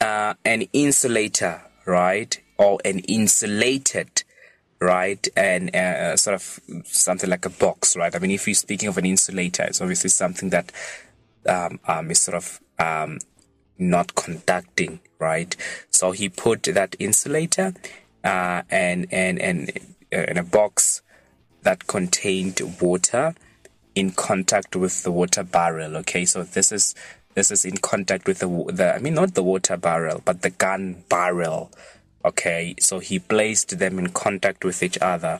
uh, 0.00 0.34
an 0.44 0.62
insulator, 0.72 1.62
right, 1.86 2.40
or 2.58 2.78
an 2.84 3.00
insulated 3.00 4.24
right? 4.80 5.26
And 5.36 5.74
uh, 5.74 6.16
sort 6.16 6.34
of 6.34 6.60
something 6.84 7.30
like 7.30 7.46
a 7.46 7.50
box 7.50 7.96
right? 7.96 8.14
I 8.14 8.18
mean 8.18 8.30
if 8.30 8.46
you're 8.46 8.54
speaking 8.54 8.88
of 8.88 8.98
an 8.98 9.06
insulator 9.06 9.64
it's 9.64 9.80
obviously 9.80 10.10
something 10.10 10.50
that 10.50 10.72
um, 11.48 11.80
um, 11.86 12.10
is 12.10 12.20
sort 12.20 12.36
of 12.36 12.60
um, 12.78 13.18
not 13.78 14.14
conducting 14.14 15.00
right? 15.18 15.56
So 15.90 16.10
he 16.12 16.28
put 16.28 16.64
that 16.64 16.96
insulator 16.98 17.74
uh, 18.24 18.62
and 18.70 19.06
and 19.10 19.38
and 19.38 19.70
uh, 20.12 20.24
in 20.28 20.36
a 20.36 20.44
box 20.44 21.02
that 21.62 21.86
contained 21.86 22.60
water 22.80 23.34
in 23.94 24.10
contact 24.10 24.76
with 24.76 25.02
the 25.04 25.12
water 25.12 25.42
barrel 25.42 25.96
okay? 25.96 26.24
So 26.24 26.42
this 26.42 26.70
is 26.70 26.94
this 27.36 27.52
is 27.52 27.64
in 27.64 27.76
contact 27.76 28.26
with 28.26 28.40
the 28.40 28.48
the 28.72 28.94
i 28.94 28.98
mean 28.98 29.14
not 29.14 29.34
the 29.34 29.42
water 29.42 29.76
barrel 29.76 30.20
but 30.24 30.42
the 30.42 30.50
gun 30.50 31.04
barrel 31.08 31.70
Okay, 32.26 32.74
so 32.80 32.98
he 32.98 33.20
placed 33.20 33.78
them 33.78 34.00
in 34.00 34.08
contact 34.08 34.64
with 34.64 34.82
each 34.82 34.98
other, 35.00 35.38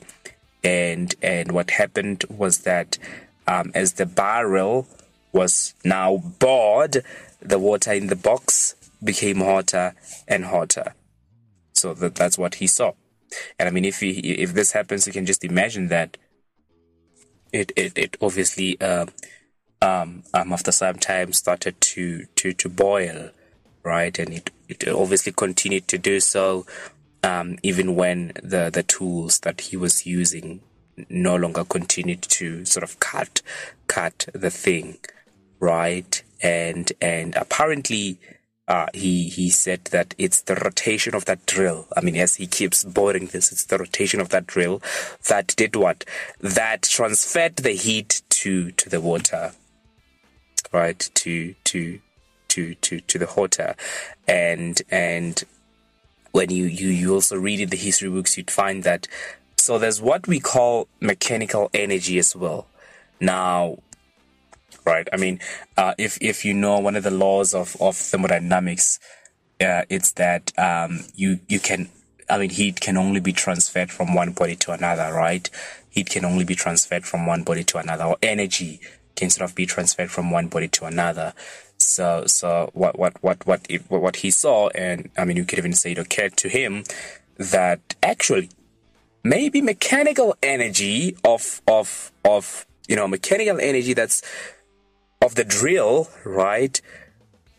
and 0.63 1.13
and 1.21 1.51
what 1.51 1.71
happened 1.71 2.23
was 2.29 2.59
that 2.59 2.97
um, 3.45 3.73
as 3.75 3.93
the 3.93 4.05
barrel 4.05 4.87
was 5.33 5.75
now 5.83 6.15
bored, 6.39 7.03
the 7.41 7.59
water 7.59 7.91
in 7.91 8.07
the 8.07 8.15
box 8.15 8.75
became 9.03 9.41
hotter 9.41 9.95
and 10.29 10.45
hotter. 10.45 10.93
So 11.73 11.93
that 11.95 12.15
that's 12.15 12.37
what 12.37 12.55
he 12.55 12.67
saw. 12.67 12.93
And 13.59 13.67
I 13.67 13.71
mean, 13.73 13.83
if 13.83 13.99
he, 13.99 14.11
if 14.11 14.53
this 14.53 14.71
happens, 14.71 15.05
you 15.07 15.11
can 15.11 15.25
just 15.25 15.43
imagine 15.43 15.89
that 15.89 16.15
it 17.51 17.73
it, 17.75 17.97
it 17.97 18.17
obviously 18.21 18.79
uh, 18.79 19.07
um, 19.81 20.23
um 20.33 20.53
after 20.53 20.71
some 20.71 20.95
time 20.95 21.33
started 21.33 21.79
to 21.81 22.25
to 22.35 22.53
to 22.53 22.69
boil, 22.69 23.31
right? 23.83 24.17
And 24.17 24.33
it 24.33 24.51
it 24.67 24.87
obviously 24.87 25.31
continued 25.31 25.87
to 25.89 25.97
do 25.97 26.19
so 26.19 26.65
um, 27.23 27.57
even 27.63 27.95
when 27.95 28.31
the 28.41 28.69
the 28.71 28.83
tools 28.83 29.39
that 29.39 29.61
he 29.61 29.77
was 29.77 30.05
using 30.05 30.61
no 31.09 31.35
longer 31.35 31.63
continued 31.63 32.21
to 32.23 32.65
sort 32.65 32.83
of 32.83 32.99
cut 32.99 33.41
cut 33.87 34.27
the 34.33 34.49
thing 34.49 34.97
right 35.59 36.23
and 36.41 36.91
and 37.01 37.35
apparently 37.35 38.19
uh, 38.67 38.87
he 38.93 39.29
he 39.29 39.49
said 39.49 39.85
that 39.85 40.13
it's 40.17 40.41
the 40.41 40.55
rotation 40.55 41.15
of 41.15 41.23
that 41.23 41.45
drill. 41.45 41.87
I 41.95 42.01
mean, 42.01 42.17
as 42.17 42.35
he 42.35 42.47
keeps 42.47 42.83
boring 42.83 43.27
this, 43.27 43.49
it's 43.49 43.63
the 43.63 43.77
rotation 43.77 44.19
of 44.19 44.27
that 44.29 44.45
drill 44.45 44.81
that 45.29 45.55
did 45.55 45.77
what? 45.77 46.03
That 46.41 46.81
transferred 46.83 47.55
the 47.55 47.71
heat 47.71 48.23
to 48.29 48.71
to 48.71 48.89
the 48.89 48.99
water, 48.99 49.53
right? 50.71 50.99
To 50.99 51.55
to 51.65 51.99
to 52.49 52.75
to 52.75 52.99
to 53.01 53.19
the 53.19 53.29
water, 53.35 53.75
and 54.27 54.81
and 54.89 55.43
when 56.31 56.49
you 56.49 56.65
you 56.65 56.89
you 56.89 57.13
also 57.13 57.37
read 57.37 57.59
in 57.59 57.69
the 57.69 57.77
history 57.77 58.09
books, 58.09 58.37
you'd 58.37 58.51
find 58.51 58.83
that 58.83 59.07
so 59.57 59.77
there's 59.77 60.01
what 60.01 60.27
we 60.27 60.39
call 60.39 60.87
mechanical 61.01 61.69
energy 61.73 62.17
as 62.19 62.35
well. 62.35 62.67
Now, 63.19 63.79
right? 64.85 65.07
I 65.11 65.17
mean, 65.17 65.39
uh, 65.75 65.93
if 65.97 66.17
if 66.21 66.45
you 66.45 66.53
know 66.53 66.79
one 66.79 66.95
of 66.95 67.03
the 67.03 67.11
laws 67.11 67.53
of 67.53 67.75
of 67.81 67.95
thermodynamics, 67.95 68.99
uh, 69.59 69.83
it's 69.89 70.11
that 70.13 70.57
um, 70.57 71.05
you 71.15 71.39
you 71.47 71.59
can. 71.59 71.89
I 72.29 72.37
mean, 72.37 72.49
heat 72.49 72.81
can 72.81 72.97
only 72.97 73.21
be 73.21 73.31
transferred 73.31 73.89
from 73.89 74.13
one 74.13 74.33
body 74.33 74.57
to 74.57 74.71
another, 74.73 75.13
right? 75.13 75.49
Heat 75.89 76.09
can 76.09 76.25
only 76.25 76.43
be 76.43 76.55
transferred 76.55 77.05
from 77.05 77.25
one 77.25 77.43
body 77.43 77.63
to 77.63 77.77
another, 77.77 78.03
or 78.03 78.17
energy 78.21 78.81
can 79.17 79.29
sort 79.29 79.49
of 79.49 79.55
be 79.55 79.65
transferred 79.65 80.09
from 80.09 80.31
one 80.31 80.47
body 80.47 80.69
to 80.69 80.85
another. 80.85 81.33
So, 81.77 82.25
so 82.27 82.69
what, 82.73 82.97
what, 82.97 83.21
what, 83.21 83.45
what, 83.45 83.67
what 83.89 84.15
he 84.17 84.31
saw, 84.31 84.69
and 84.69 85.09
I 85.17 85.25
mean, 85.25 85.35
you 85.35 85.43
could 85.43 85.59
even 85.59 85.73
say 85.73 85.91
it 85.91 85.97
occurred 85.97 86.37
to 86.37 86.47
him 86.47 86.85
that 87.37 87.95
actually 88.01 88.49
maybe 89.23 89.61
mechanical 89.61 90.35
energy 90.41 91.17
of, 91.25 91.61
of, 91.67 92.11
of, 92.23 92.65
you 92.87 92.95
know, 92.95 93.07
mechanical 93.07 93.59
energy 93.59 93.93
that's 93.93 94.21
of 95.21 95.35
the 95.35 95.43
drill, 95.43 96.09
right? 96.23 96.81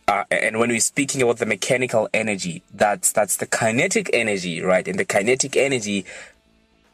uh, 0.09 0.25
and 0.31 0.59
when 0.59 0.71
we're 0.71 0.81
speaking 0.81 1.21
about 1.21 1.37
the 1.37 1.44
mechanical 1.44 2.09
energy, 2.14 2.62
that's 2.73 3.12
that's 3.12 3.37
the 3.37 3.47
kinetic 3.47 4.09
energy, 4.14 4.62
right? 4.62 4.88
And 4.88 4.99
the 4.99 5.05
kinetic 5.05 5.55
energy 5.55 6.07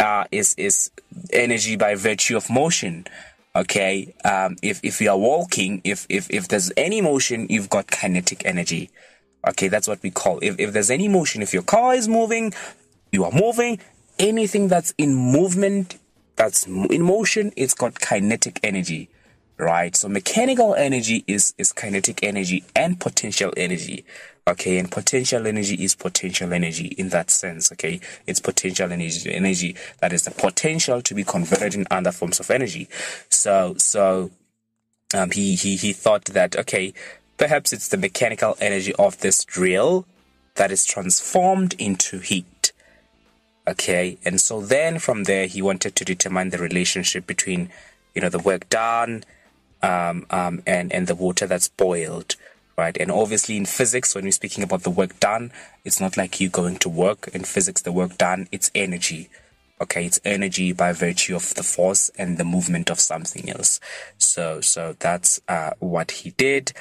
uh, 0.00 0.24
is 0.32 0.54
is 0.58 0.90
energy 1.32 1.76
by 1.76 1.94
virtue 1.94 2.36
of 2.36 2.50
motion. 2.50 3.06
Okay, 3.56 4.14
um, 4.24 4.56
if 4.62 4.80
if 4.82 5.00
you 5.00 5.10
are 5.10 5.18
walking, 5.18 5.80
if 5.84 6.06
if 6.08 6.28
if 6.30 6.48
there's 6.48 6.72
any 6.76 7.00
motion, 7.00 7.46
you've 7.48 7.70
got 7.70 7.86
kinetic 7.86 8.44
energy. 8.44 8.90
Okay, 9.48 9.68
that's 9.68 9.86
what 9.86 10.02
we 10.02 10.10
call. 10.10 10.40
If 10.42 10.58
if 10.58 10.72
there's 10.72 10.90
any 10.90 11.06
motion, 11.06 11.40
if 11.40 11.52
your 11.52 11.62
car 11.62 11.94
is 11.94 12.08
moving, 12.08 12.52
you 13.12 13.24
are 13.24 13.32
moving. 13.32 13.78
Anything 14.18 14.68
that's 14.68 14.92
in 14.98 15.14
movement, 15.14 15.98
that's 16.36 16.66
in 16.66 17.02
motion, 17.02 17.52
it's 17.56 17.74
got 17.74 18.00
kinetic 18.00 18.60
energy 18.62 19.08
right? 19.58 19.94
So 19.94 20.08
mechanical 20.08 20.74
energy 20.74 21.24
is, 21.26 21.54
is 21.58 21.72
kinetic 21.72 22.22
energy 22.22 22.64
and 22.74 22.98
potential 22.98 23.52
energy. 23.56 24.04
Okay. 24.46 24.78
And 24.78 24.90
potential 24.90 25.46
energy 25.46 25.82
is 25.82 25.94
potential 25.94 26.52
energy 26.52 26.88
in 26.98 27.08
that 27.10 27.30
sense. 27.30 27.72
Okay. 27.72 28.00
It's 28.26 28.40
potential 28.40 28.92
energy, 28.92 29.32
energy 29.32 29.76
that 30.00 30.12
is 30.12 30.24
the 30.24 30.30
potential 30.30 31.00
to 31.02 31.14
be 31.14 31.24
converted 31.24 31.74
in 31.74 31.86
other 31.90 32.12
forms 32.12 32.40
of 32.40 32.50
energy. 32.50 32.88
So, 33.28 33.74
so, 33.78 34.30
um, 35.14 35.30
he, 35.30 35.54
he, 35.54 35.76
he 35.76 35.92
thought 35.92 36.24
that, 36.26 36.56
okay, 36.56 36.92
perhaps 37.36 37.72
it's 37.72 37.88
the 37.88 37.96
mechanical 37.96 38.56
energy 38.60 38.92
of 38.98 39.18
this 39.20 39.44
drill 39.44 40.06
that 40.56 40.70
is 40.70 40.84
transformed 40.84 41.74
into 41.78 42.18
heat. 42.18 42.72
Okay. 43.66 44.18
And 44.24 44.40
so 44.40 44.60
then 44.60 44.98
from 44.98 45.24
there, 45.24 45.46
he 45.46 45.62
wanted 45.62 45.96
to 45.96 46.04
determine 46.04 46.50
the 46.50 46.58
relationship 46.58 47.26
between, 47.26 47.70
you 48.14 48.20
know, 48.20 48.28
the 48.28 48.38
work 48.38 48.68
done 48.68 49.24
um, 49.84 50.26
um, 50.30 50.62
and 50.66 50.92
and 50.92 51.06
the 51.06 51.14
water 51.14 51.46
that's 51.46 51.68
boiled, 51.68 52.36
right? 52.76 52.96
And 52.96 53.10
obviously 53.10 53.56
in 53.56 53.66
physics, 53.66 54.14
when 54.14 54.24
we're 54.24 54.32
speaking 54.32 54.64
about 54.64 54.82
the 54.82 54.90
work 54.90 55.18
done, 55.20 55.52
it's 55.84 56.00
not 56.00 56.16
like 56.16 56.40
you 56.40 56.48
going 56.48 56.76
to 56.78 56.88
work. 56.88 57.28
In 57.32 57.44
physics, 57.44 57.82
the 57.82 57.92
work 57.92 58.18
done 58.18 58.48
it's 58.52 58.70
energy. 58.74 59.28
Okay, 59.80 60.06
it's 60.06 60.20
energy 60.24 60.72
by 60.72 60.92
virtue 60.92 61.34
of 61.34 61.54
the 61.54 61.62
force 61.62 62.10
and 62.16 62.38
the 62.38 62.44
movement 62.44 62.90
of 62.90 63.00
something 63.00 63.50
else. 63.50 63.80
So 64.18 64.60
so 64.60 64.94
that's 64.98 65.40
uh, 65.48 65.72
what 65.80 66.10
he 66.10 66.30
did 66.30 66.72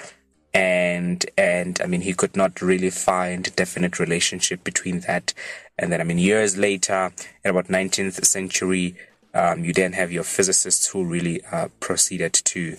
and 0.54 1.26
and 1.36 1.82
I 1.82 1.88
mean 1.88 2.02
he 2.02 2.14
could 2.14 2.36
not 2.36 2.62
really 2.62 2.92
find 2.92 3.48
a 3.48 3.52
definite 3.52 4.00
relationship 4.00 4.64
between 4.64 5.00
that 5.02 5.34
and 5.80 5.92
then 5.92 6.00
I 6.00 6.04
mean 6.04 6.20
years 6.20 6.58
later 6.58 7.12
in 7.44 7.50
about 7.50 7.70
19th 7.70 8.24
century 8.24 8.96
um, 9.34 9.66
you 9.66 9.74
then 9.74 9.94
have 9.94 10.12
your 10.12 10.24
physicists 10.24 10.88
who 10.88 11.04
really 11.04 11.44
uh, 11.52 11.70
proceeded 11.80 12.34
to 12.34 12.78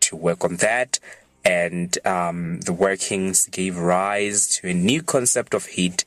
to 0.00 0.16
work 0.16 0.44
on 0.44 0.56
that, 0.56 0.98
and 1.44 1.96
um, 2.06 2.60
the 2.60 2.72
workings 2.72 3.46
gave 3.48 3.76
rise 3.78 4.48
to 4.48 4.68
a 4.68 4.74
new 4.74 5.02
concept 5.02 5.54
of 5.54 5.66
heat 5.66 6.04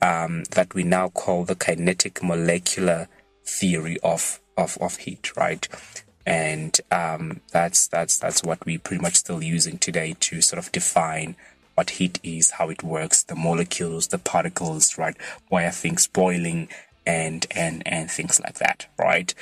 um, 0.00 0.44
that 0.52 0.74
we 0.74 0.84
now 0.84 1.08
call 1.08 1.44
the 1.44 1.54
kinetic 1.56 2.22
molecular 2.22 3.08
theory 3.44 3.98
of 4.02 4.40
of, 4.56 4.76
of 4.80 4.96
heat, 4.98 5.36
right? 5.36 5.66
And 6.26 6.78
um, 6.90 7.40
that's 7.52 7.88
that's 7.88 8.18
that's 8.18 8.42
what 8.42 8.64
we 8.66 8.78
pretty 8.78 9.02
much 9.02 9.16
still 9.16 9.42
using 9.42 9.78
today 9.78 10.14
to 10.20 10.40
sort 10.40 10.58
of 10.58 10.70
define 10.72 11.36
what 11.74 11.90
heat 11.90 12.18
is, 12.22 12.52
how 12.52 12.68
it 12.70 12.82
works, 12.82 13.22
the 13.22 13.36
molecules, 13.36 14.08
the 14.08 14.18
particles, 14.18 14.98
right? 14.98 15.16
Why 15.48 15.64
are 15.64 15.70
things 15.70 16.06
boiling 16.06 16.68
and 17.06 17.46
and 17.52 17.86
and 17.86 18.10
things 18.10 18.40
like 18.40 18.58
that, 18.58 18.86
right? 18.98 19.34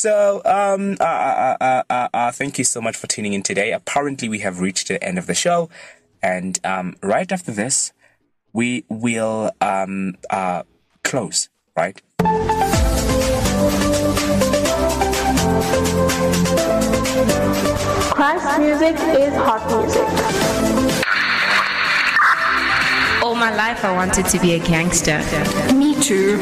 So, 0.00 0.40
um, 0.46 0.96
uh, 0.98 1.04
uh, 1.04 1.56
uh, 1.60 1.82
uh, 1.90 2.08
uh, 2.14 2.32
thank 2.32 2.56
you 2.56 2.64
so 2.64 2.80
much 2.80 2.96
for 2.96 3.06
tuning 3.06 3.34
in 3.34 3.42
today. 3.42 3.70
Apparently, 3.70 4.30
we 4.30 4.38
have 4.38 4.58
reached 4.58 4.88
the 4.88 5.04
end 5.04 5.18
of 5.18 5.26
the 5.26 5.34
show, 5.34 5.68
and 6.22 6.58
um, 6.64 6.96
right 7.02 7.30
after 7.30 7.52
this, 7.52 7.92
we 8.54 8.86
will 8.88 9.50
um, 9.60 10.14
uh, 10.30 10.62
close, 11.04 11.50
right? 11.76 12.00
Christ 18.16 18.58
music 18.58 18.96
is 19.20 19.34
hot 19.34 19.68
music. 19.70 20.08
All 23.22 23.34
my 23.34 23.54
life, 23.54 23.84
I 23.84 23.92
wanted 23.92 24.24
to 24.24 24.40
be 24.40 24.54
a 24.54 24.60
gangster. 24.60 25.18
Me 25.74 25.94
too. 26.00 26.38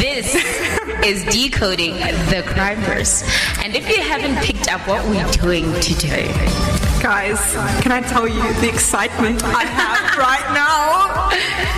This 0.00 0.59
is 1.04 1.24
decoding 1.24 1.94
the 2.30 2.42
crime 2.46 2.80
verse. 2.80 3.22
And 3.62 3.74
if 3.74 3.88
you 3.88 4.02
haven't 4.02 4.36
picked 4.44 4.68
up 4.72 4.86
what 4.86 5.04
we're 5.06 5.30
doing 5.32 5.72
today, 5.80 6.28
Guys, 7.00 7.40
can 7.80 7.92
I 7.92 8.02
tell 8.02 8.28
you 8.28 8.42
the 8.60 8.68
excitement 8.68 9.42
I 9.42 9.64
have 9.64 10.18
right 10.18 10.52
now? 10.52 11.30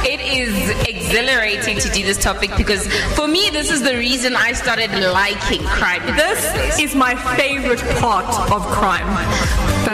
it 0.04 0.20
is 0.20 0.70
exhilarating 0.88 1.78
to 1.78 1.88
do 1.90 2.02
this 2.02 2.18
topic 2.18 2.50
because 2.56 2.88
for 3.14 3.28
me, 3.28 3.48
this 3.50 3.70
is 3.70 3.82
the 3.82 3.96
reason 3.96 4.34
I 4.34 4.52
started 4.52 4.90
liking 4.90 5.62
crime. 5.62 6.04
This 6.16 6.80
is 6.80 6.96
my 6.96 7.14
favorite 7.36 7.80
part 8.00 8.26
of 8.50 8.62
crime. 8.66 9.06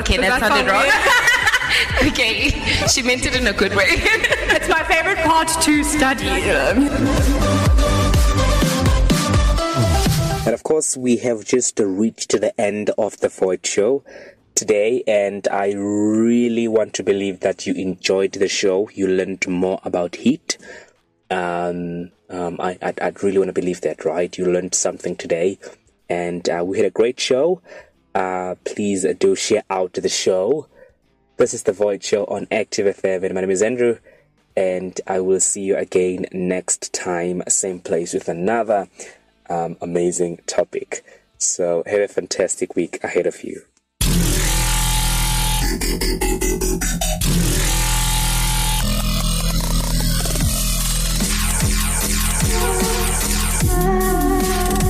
okay, 0.01 0.17
that 0.17 0.41
that 0.41 0.41
sounded 0.41 0.67
sound 0.67 0.69
wrong. 0.69 2.09
okay, 2.11 2.49
she 2.88 3.03
meant 3.03 3.27
it 3.27 3.37
in 3.37 3.47
a 3.49 3.53
good 3.53 3.77
way. 3.77 3.85
It's 3.88 4.69
my 4.71 4.83
favorite 4.85 5.19
part 5.19 5.49
to 5.49 5.85
study. 5.85 7.64
And 10.49 10.55
of 10.55 10.63
course, 10.63 10.97
we 10.97 11.19
have 11.19 11.45
just 11.45 11.79
reached 11.79 12.31
the 12.31 12.59
end 12.59 12.89
of 12.97 13.21
the 13.21 13.29
Void 13.29 13.67
Show 13.67 14.03
today, 14.55 15.05
and 15.07 15.47
I 15.49 15.75
really 15.75 16.67
want 16.67 16.95
to 16.95 17.03
believe 17.03 17.41
that 17.41 17.67
you 17.67 17.75
enjoyed 17.75 18.33
the 18.33 18.49
show. 18.49 18.89
You 18.95 19.09
learned 19.09 19.47
more 19.47 19.79
about 19.85 20.17
heat. 20.17 20.57
Um, 21.31 22.13
um, 22.31 22.59
I, 22.63 22.79
I'd, 22.81 22.99
I'd 22.99 23.23
really 23.23 23.37
want 23.37 23.49
to 23.49 23.61
believe 23.61 23.83
that, 23.83 24.07
right? 24.07 24.39
You 24.39 24.47
learned 24.47 24.75
something 24.75 25.17
today, 25.17 25.59
and 26.09 26.49
uh, 26.49 26.65
we 26.65 26.79
had 26.79 26.87
a 26.87 26.99
great 26.99 27.21
show. 27.21 27.61
Uh, 28.15 28.55
please 28.65 29.05
do 29.19 29.37
share 29.37 29.65
out 29.69 29.93
the 29.93 30.09
show. 30.09 30.67
This 31.37 31.53
is 31.53 31.65
the 31.65 31.75
Void 31.75 32.03
Show 32.03 32.25
on 32.25 32.49
Active 32.51 32.87
FM, 32.97 33.23
and 33.23 33.35
my 33.35 33.43
name 33.43 33.51
is 33.51 33.61
Andrew, 33.61 33.99
and 34.57 34.99
I 35.07 35.21
will 35.21 35.41
see 35.41 35.61
you 35.61 35.77
again 35.77 36.25
next 36.33 36.95
time, 36.95 37.43
same 37.49 37.81
place 37.81 38.15
with 38.15 38.31
another 38.31 38.89
um, 39.49 39.77
amazing 39.81 40.41
topic. 40.47 41.05
So 41.39 41.83
have 41.87 42.01
a 42.01 42.09
fantastic 42.09 42.75
week 42.75 43.03
ahead 43.03 43.27
of 43.27 43.45
you. 43.45 43.63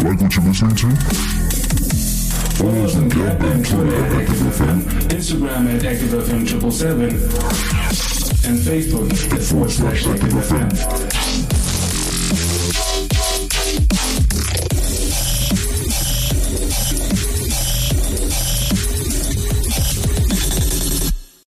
Like 0.05 0.21
what 0.23 0.35
you're 0.35 0.45
listening 0.45 0.75
to? 0.77 0.87
Follow 2.57 2.85
us 2.85 2.97
on 2.97 3.11
Twitter 3.11 3.29
at 3.29 3.43
Active 3.43 4.37
FM. 4.37 4.83
Instagram 5.11 5.75
at 5.75 5.83
ActiveFM777 5.83 8.49
and 8.49 8.59
Facebook 8.59 9.13
at 9.33 9.43
forward 9.43 9.71
slash 9.71 10.05
ActiveFM. 10.05 11.18